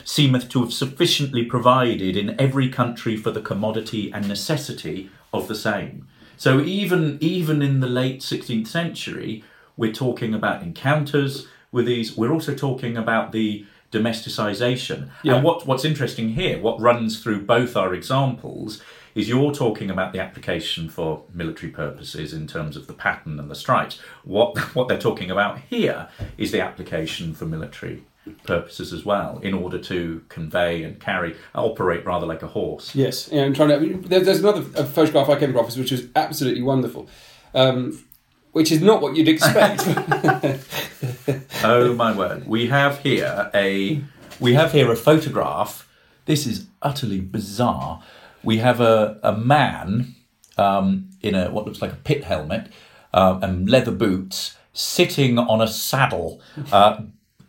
seemeth 0.05 0.49
to 0.51 0.61
have 0.61 0.73
sufficiently 0.73 1.45
provided 1.45 2.17
in 2.17 2.41
every 2.41 2.69
country 2.69 3.17
for 3.17 3.31
the 3.31 3.43
commodity 3.43 4.11
and 4.13 4.29
necessity 4.29 5.11
of 5.33 5.49
the 5.49 5.55
same. 5.55 6.07
So 6.39 6.61
even 6.61 7.19
even 7.21 7.61
in 7.61 7.81
the 7.81 7.89
late 7.89 8.21
16th 8.21 8.69
century, 8.69 9.45
we're 9.77 9.93
talking 9.93 10.33
about 10.33 10.63
encounters 10.63 11.47
with 11.71 11.87
these. 11.87 12.17
We're 12.17 12.33
also 12.33 12.55
talking 12.55 12.97
about 12.97 13.33
the 13.33 13.67
domesticization. 13.93 15.11
Yeah. 15.23 15.37
And 15.37 15.45
what, 15.45 15.67
what's 15.67 15.85
interesting 15.85 16.31
here, 16.31 16.61
what 16.61 16.81
runs 16.81 17.23
through 17.23 17.47
both 17.47 17.77
our 17.77 17.95
examples, 17.95 18.83
is 19.15 19.29
you're 19.29 19.53
talking 19.53 19.91
about 19.91 20.13
the 20.13 20.21
application 20.21 20.89
for 20.89 21.25
military 21.33 21.73
purposes 21.73 22.33
in 22.33 22.47
terms 22.47 22.77
of 22.77 22.87
the 22.87 22.93
pattern 22.93 23.41
and 23.41 23.51
the 23.51 23.55
stripes. 23.55 23.99
What 24.25 24.57
what 24.75 24.89
they're 24.89 24.99
talking 24.99 25.31
about 25.31 25.59
here 25.69 26.09
is 26.37 26.53
the 26.53 26.61
application 26.61 27.35
for 27.35 27.47
military 27.47 28.05
purposes 28.45 28.93
as 28.93 29.05
well, 29.05 29.39
in 29.39 29.55
order 29.55 29.79
to 29.79 30.23
convey 30.29 30.83
and 30.83 31.01
carry, 31.01 31.37
operate 31.55 32.05
rather 32.05 32.27
like 32.27 32.43
a 32.43 32.47
horse. 32.47 32.95
Yes, 32.95 33.29
yeah, 33.33 33.45
I'm 33.45 33.55
trying 33.55 33.71
to. 33.71 33.77
I 33.77 33.79
mean, 33.79 34.03
there, 34.03 34.21
there's 34.21 34.41
another 34.41 34.63
photograph 34.63 35.29
I 35.29 35.39
came 35.39 35.51
across 35.51 35.77
which 35.77 35.93
was 35.93 36.07
absolutely 36.17 36.63
wonderful, 36.63 37.09
um, 37.55 38.05
which 38.53 38.73
is 38.73 38.81
not 38.81 39.01
what 39.03 39.17
you'd 39.17 39.29
expect. 39.29 39.83
oh 41.65 41.95
my 41.95 42.17
word! 42.17 42.47
We 42.47 42.67
have 42.67 43.01
here 43.01 43.51
a 43.55 44.03
we 44.41 44.55
have 44.55 44.73
here 44.73 44.91
a 44.91 44.97
photograph. 44.97 45.89
This 46.27 46.47
is 46.47 46.67
utterly 46.83 47.21
bizarre. 47.21 48.03
We 48.43 48.59
have 48.59 48.81
a 48.81 49.19
a 49.23 49.37
man 49.37 50.15
um, 50.57 51.11
in 51.23 51.35
a 51.35 51.51
what 51.51 51.65
looks 51.65 51.81
like 51.81 51.93
a 51.93 51.97
pit 51.97 52.25
helmet 52.25 52.71
uh, 53.13 53.39
and 53.43 53.69
leather 53.69 53.93
boots, 53.93 54.57
sitting 54.73 55.39
on 55.39 55.61
a 55.61 55.69
saddle. 55.69 56.41
Uh, 56.71 57.03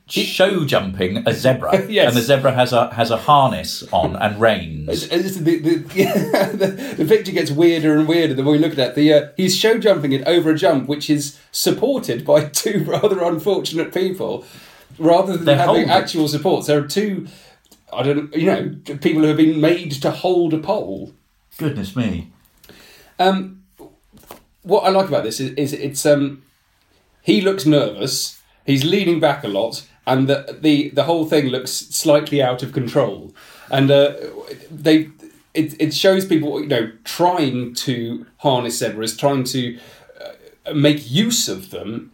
Show 0.09 0.65
jumping 0.65 1.17
a 1.27 1.33
zebra, 1.33 1.85
Yes. 1.89 2.07
and 2.09 2.17
the 2.17 2.21
zebra 2.21 2.51
has 2.53 2.73
a 2.73 2.91
has 2.93 3.11
a 3.11 3.17
harness 3.17 3.83
on 3.93 4.15
and 4.15 4.39
reins. 4.41 5.03
It's- 5.03 5.25
it's 5.25 5.37
the, 5.37 5.59
the, 5.59 5.75
the, 6.57 6.95
the 6.97 7.05
picture 7.05 7.31
gets 7.31 7.51
weirder 7.51 7.95
and 7.97 8.07
weirder 8.07 8.33
the 8.33 8.41
more 8.43 8.55
you 8.55 8.61
look 8.61 8.73
at 8.73 8.79
it. 8.79 8.95
The, 8.95 9.13
uh, 9.13 9.27
he's 9.37 9.55
show 9.55 9.77
jumping 9.77 10.11
it 10.11 10.25
over 10.27 10.49
a 10.51 10.55
jump 10.55 10.87
which 10.87 11.09
is 11.09 11.39
supported 11.51 12.25
by 12.25 12.45
two 12.45 12.83
rather 12.85 13.21
unfortunate 13.23 13.93
people, 13.93 14.45
rather 14.97 15.35
than 15.37 15.45
They're 15.45 15.57
having 15.57 15.75
holding. 15.87 15.89
actual 15.89 16.27
supports. 16.27 16.65
There 16.67 16.83
are 16.83 16.87
two, 16.87 17.27
I 17.93 18.01
don't, 18.03 18.33
you 18.35 18.45
know, 18.47 18.75
people 18.97 19.21
who 19.21 19.27
have 19.27 19.37
been 19.37 19.61
made 19.61 19.91
to 20.01 20.09
hold 20.11 20.53
a 20.53 20.57
pole. 20.59 21.13
Goodness 21.57 21.95
me! 21.95 22.31
Um, 23.19 23.63
what 24.63 24.81
I 24.85 24.89
like 24.89 25.07
about 25.07 25.23
this 25.23 25.39
is, 25.39 25.51
is 25.53 25.73
it's 25.73 26.05
um, 26.05 26.41
he 27.21 27.41
looks 27.41 27.65
nervous. 27.65 28.41
He's 28.65 28.83
leaning 28.83 29.19
back 29.19 29.43
a 29.43 29.47
lot, 29.47 29.85
and 30.05 30.27
the 30.27 30.57
the 30.61 30.89
the 30.89 31.03
whole 31.03 31.25
thing 31.25 31.47
looks 31.47 31.71
slightly 31.71 32.41
out 32.41 32.63
of 32.63 32.73
control. 32.73 33.33
And 33.71 33.91
uh, 33.91 34.13
they 34.71 35.09
it 35.53 35.79
it 35.79 35.93
shows 35.93 36.25
people 36.25 36.61
you 36.61 36.67
know 36.67 36.91
trying 37.03 37.73
to 37.75 38.25
harness 38.37 38.79
zebras, 38.79 39.15
trying 39.17 39.43
to 39.45 39.77
uh, 40.19 40.73
make 40.73 41.09
use 41.11 41.47
of 41.47 41.69
them 41.69 42.11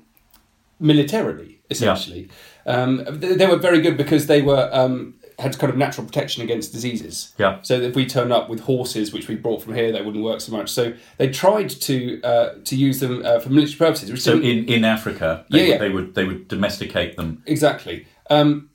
militarily, 0.79 1.59
essentially. 1.69 2.29
Um, 2.65 3.05
they, 3.07 3.35
they 3.35 3.47
were 3.47 3.57
very 3.57 3.81
good 3.81 3.97
because 3.97 4.27
they 4.27 4.41
were 4.41 4.69
um, 4.73 5.15
had 5.39 5.57
kind 5.59 5.69
of 5.71 5.77
natural 5.77 6.07
protection 6.07 6.43
against 6.43 6.71
diseases. 6.71 7.33
Yeah. 7.37 7.59
So 7.61 7.75
if 7.81 7.95
we 7.95 8.05
turn 8.05 8.31
up 8.31 8.49
with 8.49 8.61
horses, 8.61 9.11
which 9.11 9.27
we 9.27 9.35
brought 9.35 9.61
from 9.61 9.73
here, 9.75 9.91
they 9.91 10.01
wouldn't 10.01 10.23
work 10.23 10.39
so 10.41 10.51
much. 10.51 10.69
So 10.71 10.93
they 11.17 11.29
tried 11.29 11.69
to 11.69 12.21
uh, 12.23 12.53
to 12.63 12.75
use 12.75 12.99
them 13.01 13.21
uh, 13.25 13.39
for 13.39 13.49
military 13.49 13.77
purposes. 13.77 14.23
So 14.23 14.33
in, 14.39 14.65
in 14.65 14.85
Africa, 14.85 15.45
they, 15.49 15.57
Yeah, 15.57 15.63
would, 15.63 15.69
yeah. 15.71 15.77
they 15.77 15.89
would 15.89 16.15
they 16.15 16.23
would 16.25 16.47
domesticate 16.47 17.17
them. 17.17 17.43
exactly. 17.45 18.07
Um, 18.29 18.69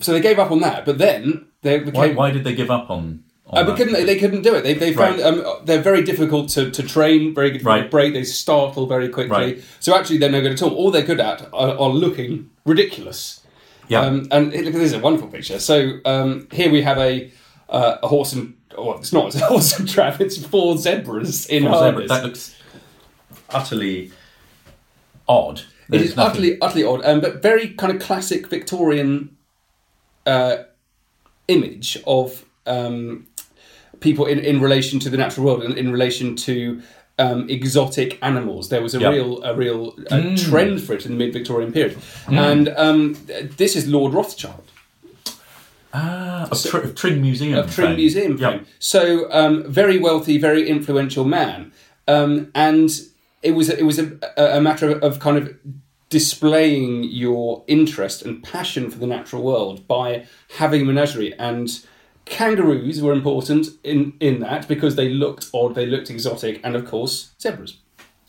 so 0.00 0.12
they 0.12 0.20
gave 0.20 0.38
up 0.38 0.50
on 0.50 0.60
that, 0.60 0.84
but 0.84 0.98
then 0.98 1.46
they 1.62 1.78
became. 1.78 1.94
Why, 1.94 2.12
why 2.12 2.30
did 2.30 2.44
they 2.44 2.54
give 2.54 2.70
up 2.70 2.90
on? 2.90 3.22
on 3.46 3.68
Uh, 3.68 3.76
couldn't 3.76 3.94
they, 3.94 4.04
they 4.04 4.18
couldn't 4.18 4.42
do 4.42 4.54
it. 4.54 4.62
They, 4.64 4.74
they 4.74 4.92
found 4.92 5.20
Right. 5.20 5.24
um, 5.24 5.44
they're 5.64 5.80
very 5.80 6.02
difficult 6.02 6.48
to, 6.50 6.70
to 6.70 6.82
train, 6.82 7.32
very 7.34 7.56
to 7.56 7.64
Right. 7.64 7.90
break. 7.90 8.12
They 8.12 8.24
startle 8.24 8.86
very 8.86 9.08
quickly. 9.08 9.30
Right. 9.54 9.64
So 9.80 9.96
actually, 9.96 10.18
they're 10.18 10.30
no 10.32 10.40
good 10.42 10.52
at 10.52 10.62
all. 10.62 10.74
All 10.74 10.90
they're 10.90 11.02
good 11.06 11.20
at 11.20 11.42
are, 11.52 11.78
are 11.78 11.88
looking 11.90 12.50
ridiculous. 12.66 13.40
Yeah. 13.88 14.00
Um, 14.00 14.26
and 14.30 14.52
look, 14.52 14.72
this 14.74 14.76
is 14.76 14.92
a 14.92 14.98
wonderful 14.98 15.28
picture. 15.28 15.58
So 15.58 15.98
um, 16.04 16.48
here 16.52 16.70
we 16.70 16.82
have 16.82 16.98
a 16.98 17.30
uh, 17.68 17.98
a 18.02 18.08
horse 18.08 18.32
and 18.32 18.54
well, 18.76 18.98
it's 18.98 19.12
not 19.12 19.26
it's 19.26 19.36
a 19.42 19.46
horse 19.46 19.78
and 19.78 19.88
trap. 19.88 20.20
It's 20.20 20.44
four 20.44 20.76
zebras 20.78 21.46
in 21.46 21.66
Or 21.66 21.78
zebra. 21.78 22.06
That 22.08 22.24
looks 22.24 22.54
utterly 23.50 24.12
odd. 25.28 25.60
It 25.60 25.64
There's 25.90 26.02
is 26.10 26.16
nothing- 26.16 26.30
utterly 26.30 26.60
utterly 26.60 26.84
odd, 26.84 27.04
um, 27.04 27.20
but 27.20 27.42
very 27.42 27.68
kind 27.74 27.92
of 27.94 28.00
classic 28.02 28.48
Victorian 28.48 29.36
uh, 30.26 30.64
image 31.48 31.98
of 32.06 32.44
um, 32.66 33.26
people 34.00 34.26
in, 34.26 34.40
in 34.40 34.60
relation 34.60 34.98
to 35.00 35.10
the 35.10 35.16
natural 35.16 35.46
world 35.46 35.62
and 35.62 35.78
in 35.78 35.92
relation 35.92 36.34
to 36.36 36.82
um, 37.18 37.48
exotic 37.48 38.18
animals. 38.22 38.68
There 38.68 38.82
was 38.82 38.94
a 38.94 39.00
Yeah. 39.00 39.10
real 39.10 39.42
a 39.42 39.54
real 39.54 39.94
uh, 40.10 40.36
trend 40.36 40.82
for 40.82 40.94
it 40.94 41.06
in 41.06 41.12
the 41.12 41.18
mid 41.24 41.32
Victorian 41.32 41.72
period, 41.72 41.96
and 42.28 42.68
um, 42.76 43.16
this 43.56 43.74
is 43.76 43.86
Lord 43.86 44.12
Rothschild. 44.14 44.62
ah, 45.94 46.48
of, 46.50 46.94
Tring 46.94 47.22
Museum. 47.22 47.58
of 47.58 47.74
Tring. 47.74 47.96
Museum 47.96 48.36
Yeah. 48.38 48.60
So 48.78 49.30
um, 49.32 49.64
very 49.70 49.98
wealthy, 49.98 50.38
very 50.38 50.68
influential 50.68 51.24
man, 51.24 51.72
um, 52.06 52.50
and 52.54 52.90
it 53.42 53.52
was 53.52 53.68
it 53.70 53.84
was 53.84 53.98
a, 53.98 54.12
a 54.36 54.60
matter 54.60 54.90
of, 54.90 55.02
of 55.02 55.18
kind 55.20 55.38
of 55.38 55.54
displaying 56.08 57.04
your 57.04 57.64
interest 57.66 58.22
and 58.24 58.42
passion 58.42 58.90
for 58.90 58.98
the 58.98 59.06
natural 59.06 59.42
world 59.42 59.86
by 59.88 60.26
having 60.58 60.82
a 60.82 60.84
menagerie 60.84 61.34
and. 61.38 61.80
Kangaroos 62.26 63.00
were 63.00 63.12
important 63.12 63.68
in, 63.82 64.12
in 64.20 64.40
that 64.40 64.68
because 64.68 64.96
they 64.96 65.08
looked 65.08 65.48
odd, 65.54 65.74
they 65.74 65.86
looked 65.86 66.10
exotic, 66.10 66.60
and 66.62 66.76
of 66.76 66.84
course, 66.84 67.30
zebras. 67.40 67.78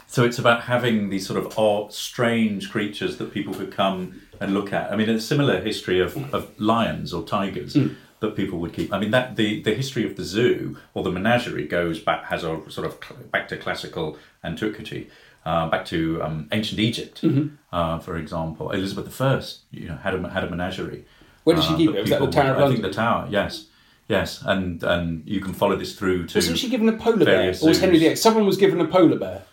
So 0.08 0.24
it's 0.24 0.39
about 0.39 0.63
having 0.63 1.10
these 1.10 1.27
sort 1.27 1.38
of 1.44 1.58
odd, 1.60 1.92
strange 1.92 2.70
creatures 2.72 3.18
that 3.18 3.34
people 3.34 3.54
could 3.54 3.72
come 3.72 4.22
and 4.39 4.54
look 4.54 4.72
at. 4.72 4.92
I 4.92 4.96
mean, 4.96 5.10
a 5.10 5.20
similar 5.20 5.60
history 5.62 6.00
of, 6.00 6.16
of 6.34 6.58
lions 6.60 7.12
or 7.13 7.24
tigers 7.24 7.74
Hmm. 7.74 7.88
that 8.22 8.36
people 8.36 8.60
would 8.60 8.72
keep. 8.72 8.94
I 8.94 9.00
mean, 9.00 9.12
that 9.12 9.36
the, 9.36 9.62
the 9.63 9.74
history 9.74 10.06
of 10.06 10.16
the 10.16 10.24
zoo 10.24 10.77
or 10.94 11.04
the 11.04 11.12
menagerie 11.12 11.68
goes 11.68 12.00
back 12.00 12.25
has 12.25 12.44
a 12.44 12.62
sort 12.70 12.88
of 12.88 13.32
back 13.32 13.48
to 13.50 13.58
classical 13.58 14.18
antiquity. 14.44 15.10
uh, 15.46 15.70
back 15.70 15.86
to 15.86 16.22
um, 16.22 16.48
ancient 16.51 16.77
Egypt, 16.80 17.22
Mm-hmm. 17.22 17.56
uh, 17.74 17.98
for 18.00 18.18
example. 18.18 18.70
Elizabeth 18.72 19.20
I, 19.22 19.42
you 19.72 19.88
know, 19.88 19.96
had 19.98 20.13
a 20.13 20.30
had 20.30 20.44
a 20.44 20.50
menagerie. 20.50 21.06
Where 21.46 21.56
did 21.56 21.63
she 21.66 21.74
uh, 21.74 21.77
keep 21.77 21.89
it? 21.96 22.01
Was 22.01 22.10
that 22.10 22.20
the 22.22 22.27
Tower 22.32 22.56
would- 22.56 22.63
I 22.63 22.68
think 22.70 22.82
the 22.82 22.92
Tower, 22.92 23.27
yes, 23.30 23.66
yes, 24.08 24.42
and 24.46 24.84
and 24.84 25.24
you 25.28 25.40
can 25.42 25.54
follow 25.54 25.76
this 25.76 25.96
through 25.96 26.28
to. 26.28 26.38
Wasn't 26.38 26.58
she 26.58 26.70
given 26.70 26.90
a 26.90 26.94
polar 26.98 27.18
bear? 27.26 27.38
various 27.38 27.64
Or 27.64 27.70
was 27.70 27.80
Henry 27.80 27.98
zoos. 27.98 28.08
VIII? 28.08 28.16
Someone 28.16 28.46
was 28.46 28.58
given 28.58 28.80
a 28.82 28.88
polar 28.88 29.18
bear. 29.18 29.44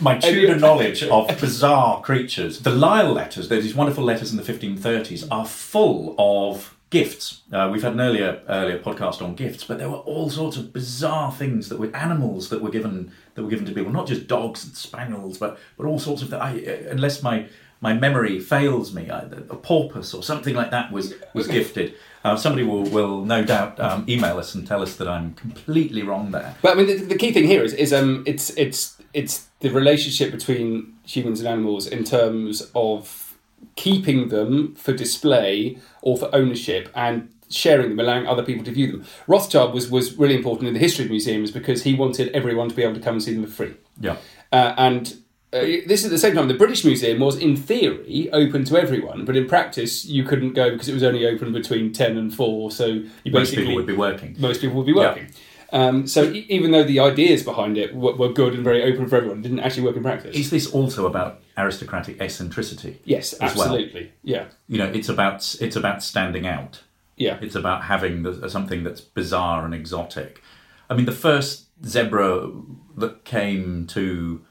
my 0.00 0.18
Tudor 0.18 0.56
knowledge 0.56 1.02
of 1.04 1.28
bizarre 1.40 2.00
creatures. 2.00 2.60
The 2.60 2.70
Lisle 2.70 3.12
letters, 3.12 3.48
there's 3.48 3.64
these 3.64 3.74
wonderful 3.74 4.04
letters 4.04 4.30
in 4.32 4.36
the 4.36 4.42
1530s, 4.42 5.26
are 5.30 5.46
full 5.46 6.14
of 6.18 6.76
gifts. 6.90 7.42
Uh, 7.52 7.68
we've 7.72 7.82
had 7.82 7.92
an 7.94 8.00
earlier 8.00 8.42
earlier 8.48 8.78
podcast 8.78 9.22
on 9.22 9.34
gifts, 9.34 9.64
but 9.64 9.78
there 9.78 9.88
were 9.88 9.98
all 9.98 10.28
sorts 10.30 10.56
of 10.56 10.72
bizarre 10.72 11.32
things 11.32 11.68
that 11.68 11.78
were 11.78 11.94
animals 11.96 12.48
that 12.50 12.60
were 12.62 12.70
given 12.70 13.12
that 13.34 13.42
were 13.42 13.48
given 13.50 13.64
to 13.66 13.72
people, 13.72 13.92
not 13.92 14.06
just 14.06 14.26
dogs 14.26 14.64
and 14.64 14.74
spaniels, 14.76 15.38
but 15.38 15.58
but 15.76 15.86
all 15.86 15.98
sorts 15.98 16.22
of. 16.22 16.30
Th- 16.30 16.40
I, 16.42 16.50
unless 16.90 17.22
my 17.22 17.46
my 17.80 17.92
memory 17.94 18.38
fails 18.40 18.94
me, 18.94 19.10
I, 19.10 19.20
a 19.20 19.56
porpoise 19.56 20.12
or 20.14 20.22
something 20.22 20.54
like 20.54 20.70
that 20.70 20.92
was 20.92 21.14
was 21.34 21.46
gifted. 21.58 21.94
Uh, 22.24 22.36
somebody 22.36 22.62
will, 22.62 22.84
will 22.84 23.24
no 23.24 23.44
doubt 23.44 23.78
um, 23.80 24.04
email 24.08 24.38
us 24.38 24.54
and 24.54 24.66
tell 24.66 24.80
us 24.82 24.96
that 24.96 25.08
I'm 25.08 25.34
completely 25.34 26.02
wrong 26.02 26.30
there. 26.30 26.54
But 26.62 26.72
I 26.72 26.74
mean, 26.74 26.86
the, 26.86 27.04
the 27.04 27.16
key 27.16 27.32
thing 27.32 27.46
here 27.46 27.64
is, 27.64 27.72
is 27.74 27.92
um, 27.92 28.22
it's 28.26 28.50
it's 28.50 28.96
it's 29.12 29.48
the 29.60 29.70
relationship 29.70 30.30
between 30.30 30.94
humans 31.04 31.40
and 31.40 31.48
animals 31.48 31.86
in 31.86 32.04
terms 32.04 32.70
of 32.74 33.36
keeping 33.76 34.28
them 34.28 34.74
for 34.74 34.92
display 34.92 35.78
or 36.00 36.16
for 36.16 36.32
ownership 36.34 36.90
and 36.94 37.28
sharing 37.48 37.90
them, 37.90 38.00
allowing 38.00 38.26
other 38.26 38.42
people 38.42 38.64
to 38.64 38.72
view 38.72 38.90
them. 38.92 39.04
Rothschild 39.26 39.74
was 39.74 39.90
was 39.90 40.16
really 40.16 40.36
important 40.36 40.68
in 40.68 40.74
the 40.74 40.80
history 40.80 41.04
of 41.04 41.10
museums 41.10 41.50
because 41.50 41.82
he 41.82 41.94
wanted 41.94 42.28
everyone 42.28 42.68
to 42.68 42.74
be 42.74 42.82
able 42.82 42.94
to 42.94 43.00
come 43.00 43.14
and 43.14 43.22
see 43.22 43.34
them 43.34 43.44
for 43.46 43.52
free. 43.52 43.74
Yeah. 44.00 44.16
Uh, 44.52 44.74
and 44.76 45.21
uh, 45.52 45.60
this 45.86 46.00
is 46.00 46.06
at 46.06 46.10
the 46.10 46.18
same 46.18 46.34
time, 46.34 46.48
the 46.48 46.54
British 46.54 46.84
Museum 46.84 47.18
was, 47.20 47.36
in 47.36 47.56
theory, 47.56 48.28
open 48.32 48.64
to 48.64 48.76
everyone, 48.76 49.24
but 49.24 49.36
in 49.36 49.46
practice, 49.46 50.04
you 50.04 50.24
couldn't 50.24 50.54
go 50.54 50.70
because 50.70 50.88
it 50.88 50.94
was 50.94 51.02
only 51.02 51.26
open 51.26 51.52
between 51.52 51.92
10 51.92 52.16
and 52.16 52.34
4. 52.34 52.70
So 52.70 52.86
you 52.86 53.32
Most 53.32 53.54
people 53.54 53.74
would 53.74 53.86
be 53.86 53.92
working. 53.96 54.34
most 54.38 54.60
people 54.60 54.76
would 54.76 54.86
be 54.86 54.92
working. 54.94 55.28
Um, 55.74 56.06
so 56.06 56.24
e- 56.24 56.44
even 56.50 56.70
though 56.70 56.84
the 56.84 57.00
ideas 57.00 57.42
behind 57.42 57.78
it 57.78 57.94
were, 57.94 58.14
were 58.14 58.30
good 58.30 58.52
and 58.54 58.62
very 58.62 58.82
open 58.82 59.08
for 59.08 59.16
everyone, 59.16 59.38
it 59.38 59.42
didn't 59.42 59.60
actually 59.60 59.84
work 59.84 59.96
in 59.96 60.02
practice. 60.02 60.36
Is 60.36 60.50
this 60.50 60.66
also 60.70 61.06
about 61.06 61.40
aristocratic 61.56 62.20
eccentricity? 62.20 63.00
yes, 63.04 63.32
as 63.34 63.54
well? 63.56 63.68
absolutely. 63.68 64.12
Yeah, 64.22 64.46
You 64.68 64.78
know, 64.78 64.86
it's 64.86 65.08
about 65.08 65.56
it's 65.60 65.76
about 65.76 66.02
standing 66.02 66.46
out. 66.46 66.82
yeah. 67.16 67.38
It's 67.40 67.54
about 67.54 67.84
having 67.84 68.22
the, 68.22 68.48
something 68.50 68.84
that's 68.84 69.00
bizarre 69.00 69.64
and 69.64 69.74
exotic. 69.74 70.42
I 70.90 70.94
mean, 70.94 71.06
the 71.06 71.12
first 71.12 71.68
zebra 71.86 72.50
that 72.98 73.24
came 73.24 73.86
to 73.88 74.42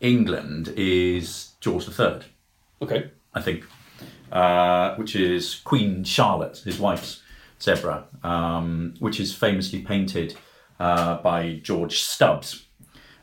England 0.00 0.72
is 0.76 1.52
George 1.60 1.88
III, 1.88 2.20
Okay. 2.82 3.10
I 3.34 3.40
think, 3.40 3.64
uh, 4.32 4.94
which 4.96 5.16
is 5.16 5.56
Queen 5.64 6.04
Charlotte, 6.04 6.58
his 6.64 6.78
wife's 6.78 7.22
zebra, 7.60 8.04
um, 8.22 8.94
which 9.00 9.18
is 9.20 9.34
famously 9.34 9.80
painted 9.82 10.36
uh, 10.78 11.16
by 11.22 11.60
George 11.62 12.00
Stubbs. 12.00 12.64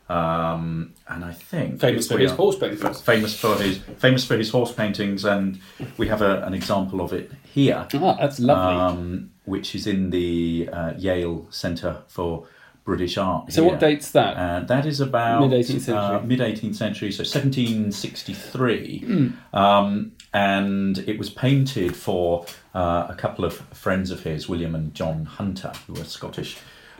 Um, 0.08 0.94
and 1.08 1.25
I 1.25 1.32
think 1.34 1.79
Famous 1.79 2.08
for 2.08 2.17
his 2.20 2.32
are- 2.32 2.36
horse 2.36 2.58
paintings. 2.60 3.01
famous 3.01 3.39
for 3.39 3.55
his 3.55 3.79
famous 3.98 4.24
for 4.24 4.38
his 4.38 4.51
horse 4.51 4.72
paintings, 4.72 5.25
and 5.25 5.60
we 5.98 6.08
have 6.10 6.22
a, 6.22 6.44
an 6.44 6.53
example 6.53 7.01
of 7.01 7.12
it 7.13 7.32
here, 7.44 7.88
Ah, 7.94 8.13
that's 8.20 8.39
lovely. 8.39 8.75
um, 9.01 9.32
which 9.46 9.74
is 9.74 9.88
in 9.88 10.12
the 10.12 10.70
uh, 10.72 10.94
Yale 10.98 11.48
Centre 11.50 12.03
for 12.08 12.46
British 12.86 13.17
Art. 13.17 13.52
so 13.52 13.63
here. 13.63 13.71
what 13.71 13.80
date's 13.80 14.12
that? 14.12 14.38
Uh, 14.38 14.60
that 14.62 14.86
is 14.86 15.00
about 15.02 15.41
Mid-eighteenth 15.41 15.82
century. 15.84 16.15
Uh, 16.17 16.21
Mid 16.21 16.39
eighteenth 16.41 16.76
century, 16.76 17.12
so 17.12 17.24
seventeen 17.24 17.91
sixty 17.91 18.34
three, 18.34 19.00
Hmm. 19.00 19.28
um, 19.58 20.12
and 20.34 21.00
it 21.00 21.17
was 21.17 21.30
painted 21.30 21.95
for 21.95 22.45
uh, 22.76 23.08
a 23.10 23.15
couple 23.15 23.43
of 23.43 23.54
friends 23.74 24.12
of 24.12 24.21
his, 24.24 24.48
William 24.48 24.76
and 24.76 24.93
John 24.93 25.26
Hunter, 25.26 25.71
who 25.88 25.93
were 25.93 26.04
Scottish 26.04 26.58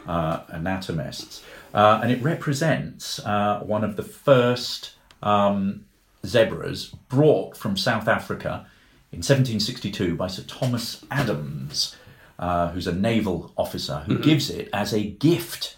uh, 0.08 0.40
anatomists, 0.52 1.44
uh, 1.74 2.00
and 2.02 2.12
it 2.12 2.22
represents 2.24 3.20
uh, 3.26 3.60
one 3.62 3.84
of 3.84 3.96
the 3.96 4.04
first 4.04 4.92
um, 5.22 5.86
zebras 6.26 6.96
brought 7.10 7.56
from 7.56 7.78
South 7.78 8.08
Africa 8.08 8.66
in 9.12 9.20
1762 9.20 10.16
by 10.16 10.28
Sir 10.28 10.44
Thomas 10.48 11.06
Adams, 11.12 11.96
uh, 12.40 12.70
who's 12.70 12.88
a 12.88 12.94
naval 12.94 13.52
officer, 13.58 13.94
Mm-hmm. 14.04 14.12
who 14.16 14.20
gives 14.24 14.50
it 14.50 14.70
as 14.74 14.94
a 14.94 15.02
gift 15.04 15.76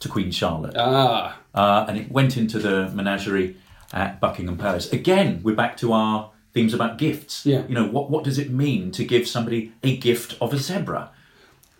to 0.00 0.08
Queen 0.08 0.30
Charlotte. 0.30 0.74
ah, 0.76 1.36
Uh, 1.54 1.84
and 1.88 1.98
it 1.98 2.10
went 2.10 2.36
into 2.36 2.58
the 2.58 2.88
menagerie 2.94 3.56
at 3.92 4.20
Buckingham 4.20 4.56
Palace. 4.56 4.92
Again, 4.92 5.40
we're 5.42 5.56
back 5.56 5.76
to 5.78 5.92
our 5.92 6.30
themes 6.54 6.72
about 6.74 6.96
gifts. 6.98 7.44
Yeah. 7.44 7.62
You 7.68 7.74
know, 7.74 7.86
what, 7.86 8.10
what 8.10 8.24
does 8.24 8.38
it 8.38 8.50
mean 8.50 8.92
to 8.92 9.04
give 9.04 9.26
somebody 9.26 9.72
a 9.82 9.96
gift 9.96 10.36
of 10.40 10.52
a 10.54 10.58
zebra? 10.58 11.10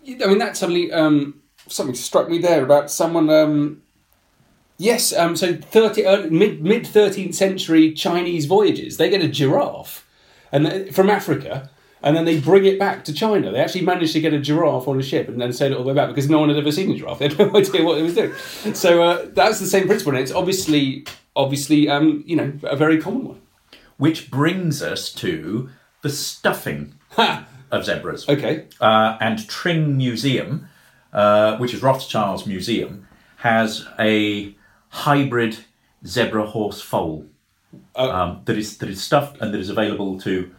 I 0.07 0.27
mean, 0.27 0.39
that 0.39 0.57
suddenly 0.57 0.91
um, 0.91 1.41
something 1.67 1.95
struck 1.95 2.27
me 2.29 2.37
there 2.37 2.63
about 2.63 2.91
someone. 2.91 3.29
Um, 3.29 3.81
yes, 4.77 5.13
um, 5.13 5.35
so 5.35 5.53
thirty 5.55 6.05
uh, 6.05 6.27
mid 6.29 6.61
mid 6.63 6.87
thirteenth 6.87 7.35
century 7.35 7.93
Chinese 7.93 8.45
voyages. 8.45 8.97
They 8.97 9.09
get 9.09 9.21
a 9.23 9.27
giraffe, 9.27 10.05
and 10.51 10.93
from 10.93 11.09
Africa, 11.09 11.69
and 12.03 12.15
then 12.15 12.25
they 12.25 12.39
bring 12.39 12.65
it 12.65 12.79
back 12.79 13.03
to 13.05 13.13
China. 13.13 13.51
They 13.51 13.59
actually 13.59 13.85
managed 13.85 14.13
to 14.13 14.21
get 14.21 14.33
a 14.33 14.39
giraffe 14.39 14.87
on 14.87 14.99
a 14.99 15.03
ship 15.03 15.27
and 15.27 15.39
then 15.39 15.53
sail 15.53 15.71
it 15.71 15.75
all 15.77 15.83
the 15.83 15.89
way 15.89 15.93
back 15.95 16.09
because 16.09 16.29
no 16.29 16.39
one 16.39 16.49
had 16.49 16.57
ever 16.57 16.71
seen 16.71 16.91
a 16.91 16.95
giraffe. 16.95 17.19
They 17.19 17.27
had 17.27 17.37
no 17.39 17.45
idea 17.55 17.83
what 17.83 17.97
it 17.97 18.03
was 18.03 18.15
doing. 18.15 18.33
So 18.73 19.03
uh, 19.03 19.25
that's 19.33 19.59
the 19.59 19.67
same 19.67 19.87
principle, 19.87 20.13
and 20.13 20.21
it's 20.21 20.31
obviously 20.31 21.05
obviously 21.35 21.87
um, 21.89 22.23
you 22.25 22.35
know 22.35 22.53
a 22.63 22.75
very 22.75 22.99
common 23.01 23.25
one. 23.25 23.41
Which 23.97 24.31
brings 24.31 24.81
us 24.81 25.13
to 25.13 25.69
the 26.01 26.09
stuffing 26.09 26.95
Ha! 27.11 27.45
of 27.69 27.85
zebras. 27.85 28.27
Okay. 28.27 28.65
uh, 28.81 29.17
and 29.21 29.47
Tring 29.47 29.95
Museum, 29.95 30.67
uh, 31.13 31.57
which 31.57 31.73
is 31.73 31.83
Rothschild's 31.83 32.47
museum, 32.47 33.07
has 33.37 33.87
a 33.99 34.55
hybrid 34.89 35.57
zebra 36.05 36.47
horse 36.47 36.81
foal 36.81 37.27
um, 37.95 38.41
that 38.45 38.57
is 38.57 38.77
that 38.79 38.89
is 38.89 39.01
stuffed 39.01 39.39
and 39.39 39.53
that 39.53 39.59
is 39.59 39.69
available 39.69 40.19
to 40.21 40.51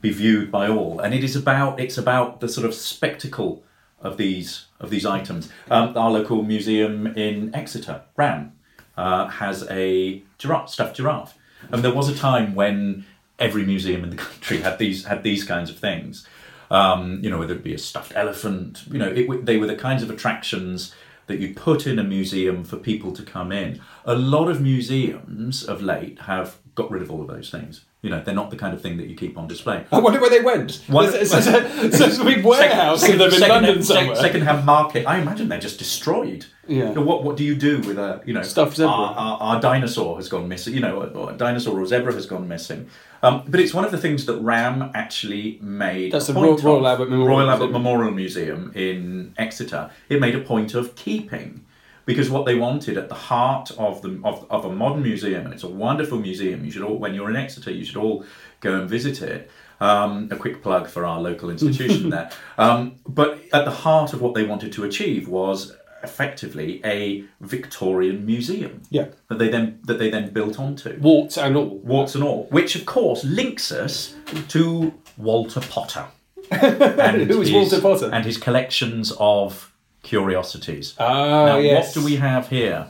be 0.00 0.10
viewed 0.10 0.50
by 0.50 0.68
all. 0.68 1.00
And 1.00 1.14
it 1.14 1.24
is 1.24 1.36
about 1.36 1.80
it's 1.80 1.98
about 1.98 2.40
the 2.40 2.48
sort 2.48 2.66
of 2.66 2.74
spectacle 2.74 3.64
of 4.00 4.16
these 4.16 4.66
of 4.80 4.90
these 4.90 5.06
items. 5.06 5.50
Um, 5.70 5.96
our 5.96 6.10
local 6.10 6.42
museum 6.42 7.06
in 7.06 7.54
Exeter, 7.54 8.02
Ram, 8.16 8.52
uh, 8.96 9.28
has 9.28 9.66
a 9.70 10.22
giraffe, 10.38 10.70
stuffed 10.70 10.96
giraffe, 10.96 11.34
and 11.70 11.82
there 11.82 11.94
was 11.94 12.08
a 12.08 12.14
time 12.14 12.54
when 12.54 13.04
every 13.38 13.64
museum 13.64 14.04
in 14.04 14.10
the 14.10 14.16
country 14.28 14.58
had 14.58 14.78
these 14.78 15.04
had 15.04 15.22
these 15.22 15.44
kinds 15.44 15.70
of 15.70 15.78
things. 15.78 16.26
Um, 16.68 17.20
you 17.22 17.30
know, 17.30 17.38
whether 17.38 17.54
it 17.54 17.62
be 17.62 17.74
a 17.74 17.78
stuffed 17.78 18.12
elephant, 18.16 18.82
you 18.90 18.98
know, 18.98 19.08
it, 19.08 19.46
they 19.46 19.56
were 19.56 19.68
the 19.68 19.76
kinds 19.76 20.02
of 20.02 20.10
attractions 20.10 20.92
that 21.28 21.38
you 21.38 21.54
put 21.54 21.86
in 21.86 21.98
a 21.98 22.04
museum 22.04 22.64
for 22.64 22.76
people 22.76 23.12
to 23.12 23.22
come 23.22 23.52
in. 23.52 23.80
A 24.04 24.14
lot 24.14 24.48
of 24.48 24.60
museums 24.60 25.62
of 25.62 25.82
late 25.82 26.20
have 26.20 26.58
got 26.74 26.90
rid 26.90 27.02
of 27.02 27.10
all 27.10 27.20
of 27.20 27.28
those 27.28 27.50
things. 27.50 27.84
You 28.06 28.12
know, 28.12 28.22
they're 28.22 28.36
not 28.36 28.50
the 28.50 28.56
kind 28.56 28.72
of 28.72 28.80
thing 28.80 28.98
that 28.98 29.08
you 29.08 29.16
keep 29.16 29.36
on 29.36 29.48
display. 29.48 29.84
I 29.90 29.98
wonder 29.98 30.20
where 30.20 30.30
they 30.30 30.40
went. 30.40 30.80
One- 30.86 31.10
there's, 31.10 31.32
a, 31.32 32.24
big 32.24 32.44
warehouse 32.44 33.02
of 33.08 33.18
them 33.18 33.32
in 33.32 33.40
London 33.40 33.82
somewhere. 33.82 34.14
Second 34.14 34.42
hand 34.42 34.64
market. 34.64 35.08
I 35.08 35.18
imagine 35.18 35.48
they're 35.48 35.58
just 35.58 35.80
destroyed. 35.80 36.46
Yeah. 36.68 36.90
You 36.90 36.94
know, 36.94 37.02
what 37.02 37.24
what 37.24 37.36
do 37.36 37.42
you 37.42 37.56
do 37.56 37.80
with 37.80 37.98
a 37.98 38.22
you 38.24 38.32
know 38.32 38.42
Stuffed 38.42 38.76
zebra. 38.76 38.92
Our, 38.92 39.14
our, 39.16 39.38
our 39.40 39.60
dinosaur 39.60 40.14
has 40.18 40.28
gone 40.28 40.46
missing. 40.46 40.72
You 40.74 40.80
know, 40.80 41.02
or 41.02 41.32
a 41.32 41.36
dinosaur 41.36 41.80
or 41.80 41.84
zebra 41.84 42.12
has 42.14 42.26
gone 42.26 42.46
missing. 42.46 42.88
Um, 43.24 43.42
but 43.48 43.58
it's 43.58 43.74
one 43.74 43.84
of 43.84 43.90
the 43.90 43.98
things 43.98 44.26
that 44.26 44.36
Ram 44.36 44.92
actually 44.94 45.58
made. 45.60 46.12
That's 46.12 46.28
a 46.28 46.32
the 46.32 46.40
Royal- 46.40 46.54
of. 46.54 46.64
Royal 46.64 46.86
Albert 46.86 47.10
Memorial 47.10 47.38
Royal 47.38 47.50
Albert 47.50 47.66
Museum. 47.66 47.82
Memorial 47.82 48.12
Museum 48.12 48.72
in 48.76 49.34
Exeter. 49.36 49.90
It 50.08 50.20
made 50.20 50.36
a 50.36 50.40
point 50.40 50.74
of 50.74 50.94
keeping. 50.94 51.65
Because 52.06 52.30
what 52.30 52.46
they 52.46 52.54
wanted 52.54 52.96
at 52.96 53.08
the 53.10 53.14
heart 53.16 53.70
of 53.78 54.00
the 54.00 54.18
of, 54.24 54.46
of 54.50 54.64
a 54.64 54.70
modern 54.72 55.02
museum, 55.02 55.44
and 55.44 55.52
it's 55.52 55.64
a 55.64 55.68
wonderful 55.68 56.18
museum. 56.18 56.64
You 56.64 56.70
should 56.70 56.82
all, 56.82 56.96
when 56.98 57.12
you're 57.14 57.28
in 57.28 57.36
Exeter, 57.36 57.70
you 57.72 57.84
should 57.84 57.96
all 57.96 58.24
go 58.60 58.78
and 58.80 58.88
visit 58.88 59.20
it. 59.22 59.50
Um, 59.80 60.28
a 60.30 60.36
quick 60.36 60.62
plug 60.62 60.88
for 60.88 61.04
our 61.04 61.20
local 61.20 61.50
institution 61.50 62.08
there. 62.16 62.30
Um, 62.56 62.96
but 63.06 63.40
at 63.52 63.64
the 63.66 63.70
heart 63.70 64.12
of 64.14 64.22
what 64.22 64.32
they 64.34 64.44
wanted 64.44 64.72
to 64.72 64.84
achieve 64.84 65.28
was 65.28 65.74
effectively 66.02 66.80
a 66.84 67.24
Victorian 67.40 68.24
museum 68.24 68.82
Yeah. 68.90 69.06
that 69.28 69.38
they 69.38 69.48
then 69.48 69.80
that 69.84 69.98
they 69.98 70.08
then 70.10 70.32
built 70.32 70.58
onto, 70.60 70.96
Warts 71.00 71.36
and 71.36 71.56
all. 71.56 71.78
warts 71.78 72.14
and 72.14 72.22
all, 72.24 72.44
which 72.50 72.76
of 72.76 72.86
course 72.86 73.24
links 73.24 73.72
us 73.72 74.14
to 74.48 74.94
Walter 75.18 75.60
Potter. 75.60 76.06
and 76.50 77.22
Who 77.30 77.38
was 77.40 77.48
his- 77.48 77.54
Walter 77.72 77.80
Potter? 77.80 78.10
And 78.12 78.24
his 78.24 78.38
collections 78.38 79.12
of 79.18 79.72
curiosities. 80.06 80.94
Ah, 80.98 81.46
now, 81.46 81.58
yes. 81.58 81.94
what 81.94 82.00
do 82.00 82.04
we 82.06 82.16
have 82.16 82.48
here? 82.48 82.86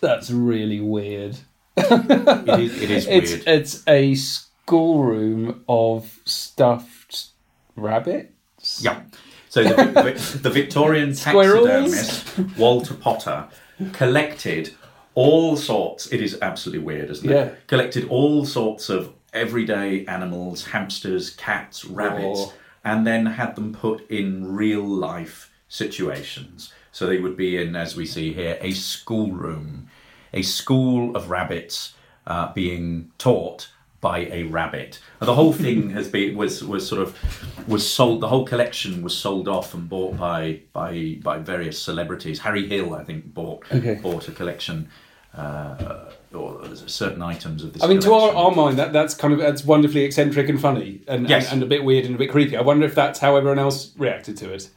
That's 0.00 0.30
really 0.30 0.80
weird. 0.80 1.36
It 1.76 2.60
is, 2.60 2.80
it 2.82 2.90
is 2.90 3.06
weird. 3.08 3.42
it's 3.46 3.82
a 3.88 4.14
schoolroom 4.14 5.64
of 5.68 6.20
stuffed 6.24 7.28
rabbits. 7.76 8.82
Yeah. 8.82 9.02
So 9.48 9.62
the, 9.64 10.38
the 10.42 10.50
Victorian 10.50 11.14
taxidermist 11.14 12.38
Walter 12.56 12.94
Potter 12.94 13.48
collected 13.92 14.74
all 15.14 15.56
sorts. 15.56 16.06
It 16.12 16.20
is 16.20 16.38
absolutely 16.40 16.84
weird, 16.84 17.10
isn't 17.10 17.28
it? 17.30 17.34
Yeah. 17.34 17.50
Collected 17.66 18.08
all 18.08 18.44
sorts 18.44 18.88
of 18.88 19.12
everyday 19.32 20.04
animals, 20.06 20.66
hamsters, 20.66 21.30
cats, 21.30 21.84
rabbits, 21.84 22.40
Oh. 22.40 22.52
and 22.84 23.06
then 23.06 23.26
had 23.26 23.54
them 23.56 23.72
put 23.72 24.08
in 24.10 24.54
real 24.54 24.84
life 24.84 25.50
situations. 25.68 26.72
So 26.92 27.06
they 27.06 27.18
would 27.18 27.36
be 27.36 27.56
in, 27.56 27.74
as 27.76 27.96
we 27.96 28.06
see 28.06 28.32
here, 28.32 28.56
a 28.60 28.72
schoolroom, 28.72 29.88
a 30.32 30.42
school 30.42 31.16
of 31.16 31.30
rabbits 31.30 31.94
uh, 32.26 32.52
being 32.52 33.10
taught 33.18 33.70
by 34.00 34.26
a 34.26 34.44
rabbit. 34.44 35.00
And 35.20 35.28
the 35.28 35.34
whole 35.34 35.52
thing 35.64 35.90
has 35.90 36.08
been 36.08 36.36
was 36.36 36.62
was 36.62 36.86
sort 36.86 37.00
of 37.02 37.68
was 37.68 37.88
sold. 37.90 38.20
The 38.20 38.28
whole 38.28 38.44
collection 38.46 39.02
was 39.02 39.16
sold 39.16 39.48
off 39.48 39.74
and 39.74 39.88
bought 39.88 40.16
by 40.16 40.60
by 40.72 41.18
by 41.22 41.38
various 41.38 41.80
celebrities. 41.82 42.40
Harry 42.40 42.68
Hill, 42.68 42.94
I 42.94 43.02
think, 43.04 43.32
bought 43.34 43.64
Okay. 43.72 43.94
bought 43.94 44.28
a 44.28 44.32
collection. 44.32 44.88
Uh, 45.36 46.12
or 46.32 46.64
certain 46.86 47.20
items 47.20 47.64
of 47.64 47.72
this. 47.72 47.82
I 47.82 47.88
mean, 47.88 47.98
to 48.00 48.12
our, 48.12 48.32
our 48.36 48.52
mind, 48.54 48.78
that 48.78 48.92
that's 48.92 49.14
kind 49.14 49.34
of 49.34 49.40
that's 49.40 49.64
wonderfully 49.64 50.04
eccentric 50.04 50.48
and 50.48 50.60
funny, 50.60 51.00
and, 51.08 51.28
Yes. 51.28 51.46
and 51.46 51.54
and 51.54 51.62
a 51.64 51.66
bit 51.66 51.82
weird 51.82 52.04
and 52.04 52.14
a 52.14 52.18
bit 52.18 52.30
creepy. 52.30 52.56
I 52.56 52.60
wonder 52.60 52.86
if 52.86 52.94
that's 52.94 53.18
how 53.18 53.34
everyone 53.34 53.58
else 53.58 53.90
reacted 53.98 54.36
to 54.38 54.52
it. 54.52 54.68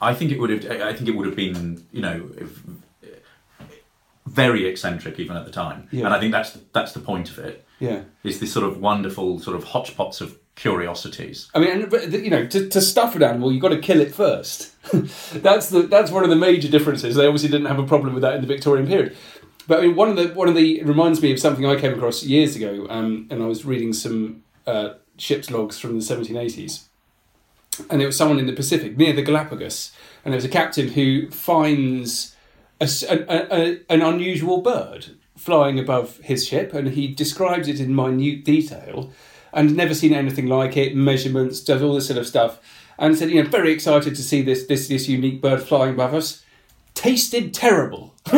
I 0.00 0.14
think 0.14 0.30
it 0.32 0.38
would 0.38 0.50
have. 0.50 0.82
I 0.82 0.92
think 0.92 1.08
it 1.08 1.16
would 1.16 1.26
have 1.26 1.36
been, 1.36 1.86
you 1.92 2.02
know, 2.02 2.30
very 4.26 4.66
eccentric 4.66 5.18
even 5.18 5.36
at 5.36 5.44
the 5.44 5.52
time. 5.52 5.88
Yeah. 5.90 6.06
And 6.06 6.14
I 6.14 6.20
think 6.20 6.32
that's 6.32 6.52
the, 6.52 6.60
that's 6.72 6.92
the 6.92 7.00
point 7.00 7.30
of 7.30 7.38
it. 7.38 7.66
Yeah. 7.78 8.02
Is 8.24 8.40
this 8.40 8.52
sort 8.52 8.66
of 8.66 8.80
wonderful 8.80 9.38
sort 9.38 9.56
of 9.56 9.64
hodgepodge 9.64 10.20
of 10.20 10.38
curiosities. 10.56 11.50
I 11.54 11.60
mean, 11.60 11.70
and, 11.70 12.12
you 12.12 12.30
know, 12.30 12.46
to, 12.46 12.68
to 12.68 12.80
stuff 12.80 13.14
an 13.14 13.22
animal, 13.22 13.52
you've 13.52 13.62
got 13.62 13.68
to 13.68 13.78
kill 13.78 14.00
it 14.00 14.12
first. 14.12 14.74
that's 15.42 15.68
the 15.68 15.82
that's 15.82 16.10
one 16.10 16.24
of 16.24 16.30
the 16.30 16.36
major 16.36 16.68
differences. 16.68 17.14
They 17.14 17.26
obviously 17.26 17.50
didn't 17.50 17.66
have 17.66 17.78
a 17.78 17.86
problem 17.86 18.14
with 18.14 18.22
that 18.22 18.34
in 18.34 18.40
the 18.40 18.46
Victorian 18.46 18.86
period. 18.86 19.16
But 19.68 19.80
I 19.80 19.82
mean, 19.82 19.96
one 19.96 20.08
of 20.08 20.16
the 20.16 20.28
one 20.28 20.48
of 20.48 20.54
the 20.54 20.80
it 20.80 20.86
reminds 20.86 21.22
me 21.22 21.32
of 21.32 21.38
something 21.38 21.64
I 21.64 21.78
came 21.78 21.92
across 21.92 22.24
years 22.24 22.56
ago, 22.56 22.86
um, 22.88 23.28
and 23.30 23.42
I 23.42 23.46
was 23.46 23.64
reading 23.64 23.92
some 23.92 24.42
uh, 24.66 24.94
ship's 25.18 25.50
logs 25.50 25.78
from 25.78 25.96
the 25.96 26.02
seventeen 26.02 26.36
eighties, 26.36 26.88
and 27.90 28.00
it 28.02 28.06
was 28.06 28.16
someone 28.16 28.38
in 28.38 28.46
the 28.46 28.52
Pacific 28.52 28.96
near 28.96 29.12
the 29.12 29.22
Galapagos, 29.22 29.92
and 30.24 30.32
there 30.32 30.36
was 30.38 30.44
a 30.44 30.48
captain 30.48 30.88
who 30.88 31.30
finds 31.30 32.34
a- 32.80 32.88
a- 33.10 33.46
a- 33.58 33.78
an 33.88 34.02
unusual 34.02 34.60
bird 34.62 35.06
flying 35.36 35.78
above 35.78 36.18
his 36.24 36.46
ship, 36.46 36.72
and 36.74 36.88
he 36.90 37.06
describes 37.08 37.68
it 37.68 37.78
in 37.80 37.94
minute 37.94 38.44
detail, 38.44 39.10
and 39.52 39.76
never 39.76 39.94
seen 39.94 40.12
anything 40.14 40.46
like 40.46 40.76
it. 40.76 40.94
Measurements, 40.96 41.60
does 41.60 41.82
all 41.82 41.94
this 41.94 42.06
sort 42.08 42.18
of 42.18 42.26
stuff, 42.26 42.58
and 42.98 43.16
said, 43.16 43.30
you 43.30 43.42
know, 43.42 43.48
very 43.48 43.72
excited 43.72 44.14
to 44.14 44.22
see 44.22 44.42
this 44.42 44.64
this 44.66 44.88
this 44.88 45.08
unique 45.08 45.40
bird 45.40 45.62
flying 45.62 45.94
above 45.94 46.14
us. 46.14 46.42
Tasted 46.94 47.52
terrible. 47.52 48.14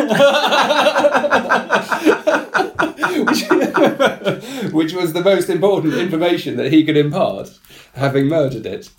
which, 4.73 4.93
was 4.93 5.13
the 5.13 5.23
most 5.23 5.49
important 5.49 5.95
information 5.95 6.57
that 6.57 6.73
he 6.73 6.85
could 6.85 6.97
impart, 6.97 7.59
having 7.95 8.27
murdered 8.27 8.67
it. 8.67 8.91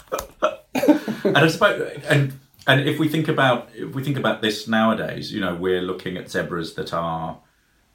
and 1.23 1.37
I 1.37 1.47
suppose, 1.47 2.03
and 2.09 2.39
and 2.67 2.87
if 2.87 2.99
we 2.99 3.07
think 3.07 3.27
about 3.27 3.69
if 3.73 3.95
we 3.95 4.03
think 4.03 4.17
about 4.17 4.41
this 4.41 4.67
nowadays, 4.67 5.33
you 5.33 5.39
know, 5.39 5.55
we're 5.55 5.81
looking 5.81 6.17
at 6.17 6.29
zebras 6.29 6.75
that 6.75 6.93
are 6.93 7.39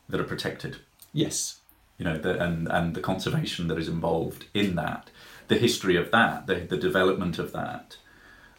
that 0.08 0.20
are 0.20 0.24
protected. 0.24 0.76
Yes. 1.12 1.60
you 1.98 2.04
know, 2.04 2.16
the, 2.16 2.42
and 2.42 2.68
and 2.68 2.94
the 2.94 3.00
conservation 3.00 3.68
that 3.68 3.78
is 3.78 3.88
involved 3.88 4.46
in 4.52 4.74
that, 4.76 5.10
the 5.48 5.56
history 5.56 5.96
of 5.96 6.10
that, 6.10 6.46
the 6.46 6.56
the 6.56 6.76
development 6.76 7.38
of 7.38 7.52
that, 7.52 7.96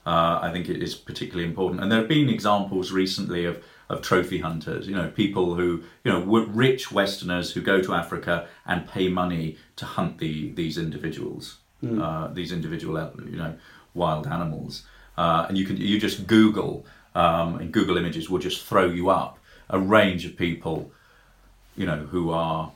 uh, 0.05 0.39
I 0.41 0.51
think 0.51 0.69
it 0.69 0.81
is 0.81 0.95
particularly 0.95 1.47
important. 1.47 1.81
And 1.81 1.91
there 1.91 1.99
have 1.99 2.07
been 2.07 2.29
examples 2.29 2.91
recently 2.91 3.45
of 3.45 3.63
of 3.89 4.01
trophy 4.01 4.39
hunters, 4.39 4.87
you 4.87 4.95
know, 4.95 5.09
people 5.09 5.55
who 5.55 5.83
you 6.03 6.11
know 6.11 6.19
were 6.19 6.45
rich 6.45 6.91
Westerners 6.91 7.51
who 7.51 7.61
go 7.61 7.81
to 7.81 7.93
Africa 7.93 8.47
and 8.65 8.87
pay 8.87 9.09
money 9.09 9.57
to 9.75 9.85
hunt 9.85 10.17
the 10.17 10.51
these 10.53 10.77
individuals, 10.77 11.57
uh, 12.01 12.27
these 12.27 12.51
individual 12.51 12.95
you 13.29 13.37
know 13.37 13.53
wild 13.93 14.27
animals, 14.27 14.83
uh, 15.17 15.45
and 15.47 15.57
you 15.57 15.65
can 15.65 15.77
you 15.77 15.99
just 15.99 16.27
Google 16.27 16.85
um, 17.13 17.57
and 17.57 17.71
Google 17.71 17.97
Images 17.97 18.29
will 18.29 18.39
just 18.39 18.65
throw 18.65 18.85
you 18.85 19.09
up 19.09 19.39
a 19.69 19.79
range 19.79 20.25
of 20.25 20.35
people 20.37 20.91
you 21.75 21.85
know, 21.85 21.97
who 21.97 22.31
are, 22.31 22.71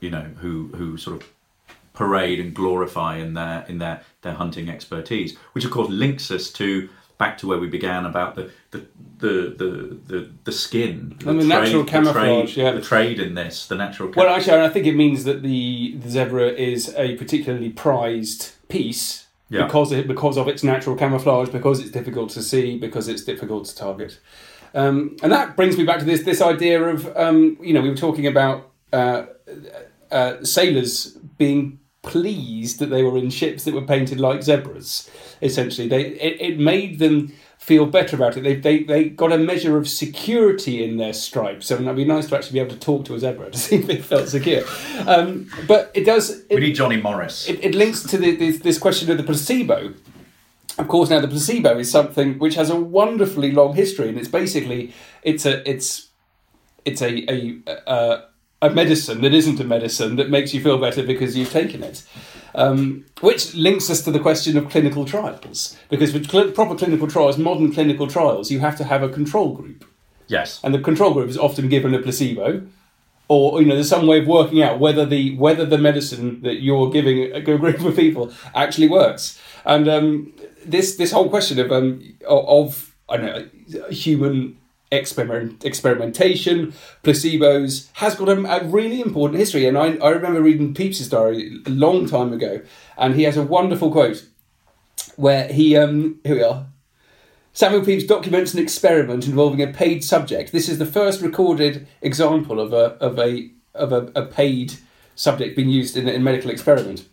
you 0.00 0.10
know, 0.10 0.22
who 0.40 0.68
who 0.74 0.96
sort 0.96 1.20
of 1.20 1.28
parade 1.94 2.40
and 2.40 2.54
glorify 2.54 3.16
in 3.16 3.34
their 3.34 3.64
in 3.68 3.78
their 3.78 4.02
their 4.22 4.34
hunting 4.34 4.68
expertise, 4.68 5.36
which 5.52 5.64
of 5.64 5.70
course 5.70 5.88
links 5.88 6.30
us 6.30 6.50
to 6.50 6.88
back 7.22 7.38
to 7.38 7.46
where 7.46 7.60
we 7.64 7.68
began 7.68 8.04
about 8.12 8.34
the 8.34 8.44
the 8.72 8.80
the 9.24 9.34
the 9.60 9.70
the, 10.10 10.30
the 10.44 10.52
skin 10.64 11.16
And 11.26 11.40
the 11.40 11.44
natural 11.44 11.84
trade, 11.84 11.92
camouflage, 11.92 12.50
the 12.50 12.54
trade, 12.54 12.64
yeah. 12.64 12.70
the 12.72 12.86
trade 12.92 13.18
in 13.20 13.34
this, 13.34 13.66
the 13.72 13.76
natural. 13.76 14.10
Well, 14.16 14.28
actually, 14.34 14.60
I 14.60 14.68
think 14.74 14.86
it 14.86 14.96
means 15.04 15.22
that 15.28 15.42
the, 15.42 15.94
the 16.02 16.10
zebra 16.10 16.48
is 16.70 16.80
a 16.96 17.06
particularly 17.22 17.70
prized 17.70 18.42
piece 18.68 19.26
Yeah. 19.48 19.66
because 19.66 19.92
it, 19.92 20.08
because 20.14 20.36
of 20.40 20.48
its 20.48 20.62
natural 20.72 20.96
camouflage, 20.96 21.50
because 21.50 21.78
it's 21.82 21.92
difficult 21.98 22.28
to 22.30 22.42
see, 22.42 22.66
because 22.86 23.06
it's 23.12 23.24
difficult 23.32 23.62
to 23.68 23.74
target. 23.76 24.18
Um, 24.74 25.16
and 25.22 25.30
that 25.36 25.54
brings 25.58 25.76
me 25.78 25.84
back 25.84 25.98
to 26.02 26.06
this 26.12 26.22
this 26.30 26.40
idea 26.54 26.82
of 26.92 26.98
um, 27.24 27.38
you 27.66 27.72
know 27.74 27.82
we 27.86 27.90
were 27.94 28.02
talking 28.08 28.26
about 28.26 28.58
uh, 28.92 29.22
uh, 30.18 30.32
sailors 30.42 30.92
being 31.42 31.78
pleased 32.02 32.80
that 32.80 32.90
they 32.90 33.02
were 33.02 33.16
in 33.16 33.30
ships 33.30 33.64
that 33.64 33.74
were 33.74 33.82
painted 33.82 34.20
like 34.20 34.42
zebras. 34.42 35.08
Essentially, 35.40 35.88
they 35.88 36.06
it, 36.06 36.40
it 36.40 36.58
made 36.58 36.98
them 36.98 37.32
feel 37.58 37.86
better 37.86 38.16
about 38.16 38.36
it. 38.36 38.42
They, 38.42 38.56
they 38.56 38.82
they 38.82 39.08
got 39.08 39.32
a 39.32 39.38
measure 39.38 39.76
of 39.76 39.88
security 39.88 40.84
in 40.84 40.96
their 40.96 41.12
stripes. 41.12 41.66
So 41.66 41.76
it'd 41.76 41.96
be 41.96 42.04
nice 42.04 42.28
to 42.28 42.36
actually 42.36 42.54
be 42.54 42.58
able 42.58 42.74
to 42.74 42.80
talk 42.80 43.04
to 43.06 43.14
a 43.14 43.20
zebra 43.20 43.50
to 43.50 43.58
see 43.66 43.76
if 43.76 43.88
it 43.88 44.04
felt 44.04 44.28
secure. 44.28 44.64
Um, 45.06 45.48
but 45.68 45.92
it 45.94 46.04
does. 46.04 46.44
we 46.50 46.60
need 46.60 46.74
Johnny 46.74 47.00
Morris. 47.00 47.48
it, 47.48 47.64
it 47.64 47.74
links 47.74 48.02
to 48.02 48.18
the, 48.18 48.34
this, 48.34 48.58
this 48.58 48.78
question 48.78 49.10
of 49.10 49.16
the 49.16 49.22
placebo. 49.22 49.94
Of 50.78 50.88
course, 50.88 51.10
now 51.10 51.20
the 51.20 51.28
placebo 51.28 51.78
is 51.78 51.90
something 51.90 52.38
which 52.38 52.54
has 52.56 52.70
a 52.70 52.76
wonderfully 52.76 53.52
long 53.52 53.76
history, 53.76 54.08
and 54.08 54.18
it's 54.18 54.28
basically 54.28 54.92
it's 55.22 55.46
a 55.46 55.68
it's 55.68 56.08
it's 56.84 57.02
a 57.02 57.30
a 57.30 57.58
a, 57.86 58.22
a 58.62 58.70
medicine 58.70 59.20
that 59.20 59.34
isn't 59.34 59.60
a 59.60 59.64
medicine 59.64 60.16
that 60.16 60.30
makes 60.30 60.54
you 60.54 60.62
feel 60.62 60.78
better 60.78 61.02
because 61.02 61.36
you've 61.36 61.50
taken 61.50 61.82
it. 61.82 62.04
Um, 62.54 63.06
which 63.20 63.54
links 63.54 63.90
us 63.90 64.02
to 64.02 64.10
the 64.10 64.20
question 64.20 64.56
of 64.58 64.68
clinical 64.68 65.04
trials, 65.06 65.76
because 65.88 66.12
with 66.12 66.30
cl- 66.30 66.52
proper 66.52 66.74
clinical 66.74 67.08
trials, 67.08 67.38
modern 67.38 67.72
clinical 67.72 68.06
trials, 68.06 68.50
you 68.50 68.60
have 68.60 68.76
to 68.76 68.84
have 68.84 69.02
a 69.02 69.08
control 69.08 69.54
group, 69.54 69.86
yes, 70.28 70.60
and 70.62 70.74
the 70.74 70.78
control 70.78 71.14
group 71.14 71.30
is 71.30 71.38
often 71.38 71.70
given 71.70 71.94
a 71.94 71.98
placebo, 71.98 72.62
or 73.28 73.62
you 73.62 73.66
know, 73.66 73.74
there's 73.74 73.88
some 73.88 74.06
way 74.06 74.18
of 74.18 74.26
working 74.26 74.62
out 74.62 74.78
whether 74.78 75.06
the 75.06 75.34
whether 75.36 75.64
the 75.64 75.78
medicine 75.78 76.42
that 76.42 76.60
you're 76.60 76.90
giving 76.90 77.32
a 77.32 77.40
group 77.40 77.80
of 77.80 77.96
people 77.96 78.30
actually 78.54 78.88
works. 78.88 79.40
And 79.64 79.88
um, 79.88 80.34
this 80.62 80.96
this 80.96 81.10
whole 81.10 81.30
question 81.30 81.58
of 81.58 81.72
um, 81.72 82.02
of, 82.28 82.44
of 82.46 82.94
I 83.08 83.16
don't 83.16 83.26
know 83.72 83.88
human 83.88 84.58
experiment 84.92 85.64
experimentation, 85.64 86.72
placebos 87.02 87.88
has 87.94 88.14
got 88.14 88.28
a, 88.28 88.40
a 88.44 88.64
really 88.64 89.00
important 89.00 89.40
history. 89.40 89.66
And 89.66 89.76
I 89.76 89.96
I 89.96 90.10
remember 90.10 90.40
reading 90.40 90.74
Pepys's 90.74 91.08
diary 91.08 91.60
a 91.66 91.70
long 91.70 92.06
time 92.08 92.32
ago, 92.32 92.60
and 92.96 93.14
he 93.14 93.24
has 93.24 93.36
a 93.36 93.42
wonderful 93.42 93.90
quote 93.90 94.24
where 95.16 95.48
he 95.48 95.76
um 95.76 96.20
here 96.22 96.36
we 96.36 96.42
are. 96.42 96.66
Samuel 97.54 97.84
Pepys 97.84 98.06
documents 98.06 98.54
an 98.54 98.60
experiment 98.60 99.26
involving 99.26 99.60
a 99.60 99.72
paid 99.72 100.02
subject. 100.02 100.52
This 100.52 100.68
is 100.68 100.78
the 100.78 100.86
first 100.86 101.20
recorded 101.20 101.86
example 102.00 102.60
of 102.60 102.72
a 102.72 102.96
of 103.00 103.18
a 103.18 103.50
of 103.74 103.92
a, 103.92 104.12
a 104.14 104.26
paid 104.26 104.74
subject 105.14 105.56
being 105.56 105.68
used 105.68 105.96
in 105.96 106.08
a 106.08 106.18
medical 106.18 106.50
experiment. 106.50 107.06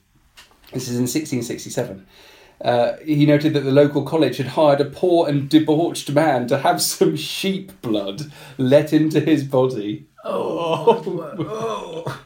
This 0.74 0.84
is 0.84 0.96
in 0.96 1.04
1667. 1.04 2.06
Uh, 2.62 2.98
he 3.06 3.26
noted 3.26 3.54
that 3.54 3.62
the 3.62 3.72
local 3.72 4.04
college 4.04 4.38
had 4.38 4.48
hired 4.48 4.82
a 4.82 4.86
poor 4.86 5.30
and 5.30 5.48
debauched 5.50 6.12
man 6.12 6.48
to 6.48 6.58
have 6.60 6.82
some 6.94 7.16
sheep 7.16 7.72
blood 7.82 8.32
let 8.58 8.92
into 8.94 9.20
his 9.20 9.44
body. 9.44 10.06
oh, 10.26 12.04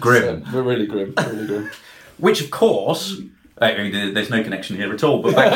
grim. 0.00 0.44
So, 0.50 0.60
really 0.62 0.86
grim, 0.86 1.14
really 1.16 1.46
grim. 1.46 1.70
Which, 2.18 2.40
of 2.42 2.50
course, 2.50 3.16
I 3.60 3.76
mean, 3.76 4.14
there's 4.14 4.30
no 4.30 4.42
connection 4.42 4.76
here 4.76 4.92
at 4.92 5.02
all. 5.02 5.22
But 5.22 5.34
back 5.34 5.50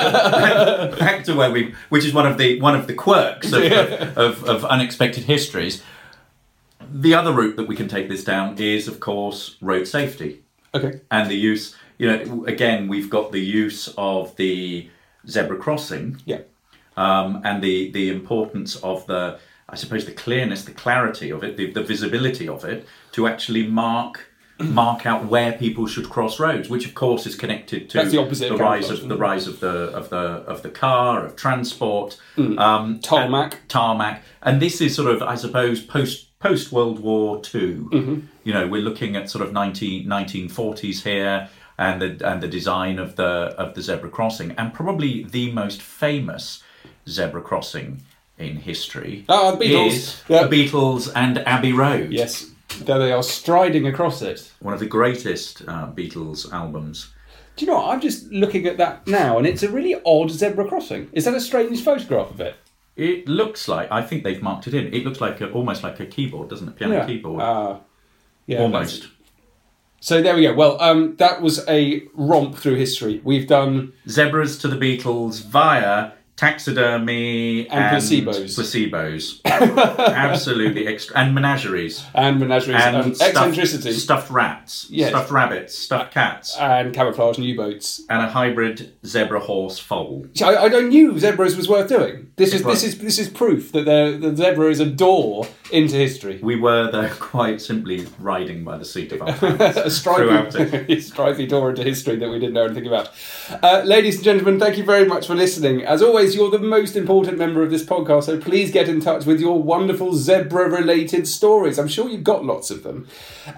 to, 0.91 0.97
back 0.99 1.25
to 1.25 1.35
where 1.35 1.51
we, 1.51 1.75
which 1.91 2.05
is 2.05 2.13
one 2.15 2.27
of 2.27 2.39
the 2.39 2.59
one 2.61 2.75
of 2.75 2.87
the 2.87 2.95
quirks 2.95 3.53
of, 3.53 3.63
of, 4.17 4.45
of 4.45 4.65
unexpected 4.65 5.25
histories. 5.25 5.83
The 6.91 7.15
other 7.15 7.33
route 7.33 7.57
that 7.57 7.67
we 7.69 7.77
can 7.77 7.89
take 7.89 8.09
this 8.09 8.25
down 8.25 8.57
is, 8.59 8.89
of 8.89 9.01
course, 9.01 9.57
road 9.61 9.87
safety 9.87 10.43
Okay. 10.75 11.01
and 11.11 11.31
the 11.31 11.35
use. 11.35 11.75
You 11.99 12.07
know, 12.09 12.45
again, 12.47 12.89
we've 12.89 13.09
got 13.11 13.33
the 13.33 13.41
use 13.41 13.93
of 13.97 14.35
the 14.37 14.89
zebra 15.29 15.57
crossing 15.59 16.21
Yeah. 16.27 16.41
um, 16.97 17.41
and 17.45 17.63
the 17.63 17.91
the 17.93 18.11
importance 18.11 18.77
of 18.77 19.07
the, 19.07 19.39
I 19.69 19.77
suppose, 19.77 20.05
the 20.05 20.13
clearness, 20.13 20.65
the 20.65 20.73
clarity 20.73 21.31
of 21.31 21.43
it, 21.45 21.57
the, 21.57 21.71
the 21.71 21.83
visibility 21.83 22.49
of 22.49 22.65
it, 22.65 22.87
to 23.13 23.27
actually 23.27 23.67
mark 23.67 24.27
mark 24.61 25.05
out 25.05 25.27
where 25.27 25.53
people 25.53 25.85
should 25.85 26.09
cross 26.09 26.39
roads, 26.39 26.69
which 26.71 26.87
of 26.87 26.95
course 26.95 27.27
is 27.27 27.35
connected 27.35 27.91
to 27.91 27.99
That's 27.99 28.13
the 28.13 28.19
opposite 28.19 28.53
of 28.53 28.61
rise 28.61 28.89
of 28.89 29.09
the 29.09 29.17
rise 29.17 29.49
of 29.49 29.59
the 29.61 29.91
of 30.01 30.11
the 30.11 30.17
of 30.53 30.63
the 30.63 30.71
car 30.71 31.25
of 31.27 31.35
transport, 31.37 32.21
Mm. 32.37 32.59
um, 32.61 33.01
Tarmac. 33.01 33.53
and- 33.55 33.69
tarmac, 33.69 34.23
and 34.43 34.63
this 34.63 34.81
is 34.81 34.95
sort 34.95 35.11
of 35.13 35.23
I 35.23 35.35
suppose 35.37 35.81
post 35.81 36.39
post 36.39 36.71
World 36.73 36.99
War 37.01 37.41
2 37.41 37.89
Mm-hmm. 37.93 38.21
You 38.45 38.53
know, 38.53 38.67
we're 38.69 38.83
looking 38.83 39.17
at 39.17 39.31
sort 39.31 39.43
of 39.47 39.53
19, 39.55 40.07
1940s 40.07 41.03
here. 41.03 41.49
And 41.77 42.01
the 42.01 42.29
and 42.31 42.41
the 42.43 42.49
design 42.49 42.99
of 42.99 43.17
the 43.17 43.25
of 43.59 43.75
the 43.75 43.83
zebra 43.83 44.09
crossing, 44.11 44.53
and 44.53 44.73
probably 44.73 45.25
the 45.25 45.51
most 45.53 45.83
famous 45.83 46.63
zebra 47.09 47.43
crossing 47.43 48.03
in 48.39 48.57
history 48.57 49.25
the 49.27 49.35
Beatles. 49.61 49.87
is 49.89 50.23
Yeah. 50.29 50.47
the 50.47 50.57
Beatles 50.57 51.11
and 51.15 51.39
Abbey 51.39 51.73
Road. 51.73 52.13
Yes, 52.13 52.51
there 52.83 52.99
they 52.99 53.13
are 53.13 53.23
striding 53.23 53.87
across 53.87 54.23
it. 54.23 54.53
one 54.61 54.73
of 54.75 54.81
the 54.81 54.87
greatest 54.87 55.63
uh, 55.67 55.89
Beatles 55.93 56.53
albums. 56.53 57.11
Do 57.57 57.65
you 57.65 57.71
know 57.73 57.79
what? 57.79 57.89
I'm 57.91 58.01
just 58.01 58.31
looking 58.33 58.67
at 58.67 58.77
that 58.79 59.07
now, 59.07 59.39
and 59.39 59.47
it's 59.47 59.63
a 59.65 59.69
really 59.71 59.95
odd 60.07 60.31
zebra 60.31 60.67
crossing. 60.69 61.09
Is 61.13 61.25
that 61.25 61.35
a 61.35 61.41
strange 61.41 61.83
photograph 61.83 62.31
of 62.31 62.41
it? 62.41 62.55
It 62.97 63.27
looks 63.29 63.67
like 63.67 63.91
I 63.91 64.03
think 64.03 64.23
they've 64.23 64.43
marked 64.43 64.69
it 64.69 64.75
in. 64.75 64.95
It 64.95 65.05
looks 65.05 65.21
like 65.21 65.41
a, 65.41 65.51
almost 65.51 65.83
like 65.83 65.99
a 65.99 66.07
keyboard, 66.07 66.51
doesn't 66.51 66.69
it? 66.69 66.77
Piano 66.77 67.05
keyboard, 67.07 67.43
Ah, 67.43 67.81
yeah, 68.47 68.61
almost. 68.61 69.09
So 70.05 70.21
there 70.21 70.37
we 70.37 70.43
go. 70.43 70.53
Well, 70.53 70.79
um, 70.83 71.17
that 71.17 71.41
was 71.41 71.67
a 71.67 72.03
romp 72.13 72.57
through 72.57 72.75
history. 72.75 73.23
We've 73.25 73.49
done 73.49 73.95
Zebras 74.07 74.59
to 74.59 74.69
the 74.69 74.77
Beatles 74.77 75.43
via 75.43 76.11
taxidermy 76.37 77.69
And 77.69 77.97
placebos. 77.97 78.59
placebos, 78.59 79.41
absolutely 79.99 80.87
extra, 80.87 81.17
and 81.19 81.35
menageries 81.35 82.05
and 82.15 82.41
menageries 82.41 82.77
and 82.77 82.97
and 82.97 83.17
stuffed- 83.17 83.37
eccentricity 83.37 83.93
stuffed 83.93 84.31
rats, 84.31 84.87
Yes. 84.91 85.11
stuffed 85.11 85.31
rabbits, 85.31 85.77
stuffed 85.79 86.13
cats, 86.13 86.57
and 86.59 86.93
camouflage 86.95 87.37
and 87.39 87.47
U-boats. 87.47 88.03
and 88.11 88.23
a 88.23 88.29
hybrid 88.29 88.93
zebra 89.07 89.41
horse 89.41 89.79
foal. 89.79 90.27
I, 90.43 90.57
I 90.57 90.81
knew 90.81 91.19
zebras 91.19 91.57
was 91.57 91.69
worth 91.69 91.89
doing. 91.89 92.31
This 92.37 92.53
is 92.53 92.63
was. 92.65 92.83
this 92.83 92.95
is 92.95 93.01
this 93.01 93.19
is 93.19 93.29
proof 93.29 93.73
that 93.73 93.85
the 93.85 94.35
zebra 94.37 94.69
is 94.71 94.81
a 94.81 94.87
door 94.87 95.47
into 95.71 95.97
history. 95.97 96.41
We 96.43 96.57
were 96.57 96.91
there 96.91 97.09
quite 97.19 97.61
simply 97.61 98.07
riding 98.19 98.65
by 98.65 98.77
the 98.79 98.85
seat 98.85 99.13
of 99.13 99.23
our 99.23 99.29
a 99.29 99.33
pants 99.33 100.01
throughout 100.03 100.53
stripy, 100.53 101.01
stripy 101.01 101.47
door 101.47 101.71
into 101.71 101.83
history 101.85 102.17
that 102.17 102.29
we 102.29 102.39
didn't 102.39 102.55
know 102.55 102.65
anything 102.65 102.87
about. 102.87 103.11
Uh, 103.63 103.83
ladies 103.85 104.17
and 104.17 104.25
gentlemen, 104.25 104.59
thank 104.59 104.77
you 104.79 104.85
very 104.85 105.07
much 105.07 105.27
for 105.27 105.35
listening. 105.35 105.85
As 105.85 106.03
always, 106.03 106.24
you're 106.33 106.51
the 106.51 106.61
most 106.61 106.95
important 106.95 107.39
member 107.39 107.65
of 107.65 107.71
this 107.71 107.85
podcast, 107.85 108.25
so 108.25 108.39
please 108.39 108.71
get 108.71 108.89
in 108.89 109.01
touch 109.01 109.27
with 109.27 109.41
your 109.41 109.61
wonderful 109.61 110.15
zebra 110.15 110.71
related 110.71 111.27
stories. 111.27 111.77
I'm 111.77 111.89
sure 111.89 112.09
you've 112.09 112.23
got 112.23 112.45
lots 112.45 112.71
of 112.71 112.85
them. 112.85 113.09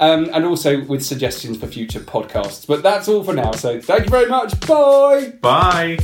Um, 0.00 0.30
and 0.32 0.46
also 0.46 0.82
with 0.84 1.04
suggestions 1.04 1.58
for 1.58 1.66
future 1.66 2.00
podcasts. 2.00 2.66
But 2.66 2.82
that's 2.82 3.08
all 3.08 3.22
for 3.22 3.34
now, 3.34 3.52
so 3.52 3.78
thank 3.78 4.04
you 4.04 4.10
very 4.10 4.30
much. 4.30 4.58
Bye. 4.66 5.34
Bye. 5.42 5.98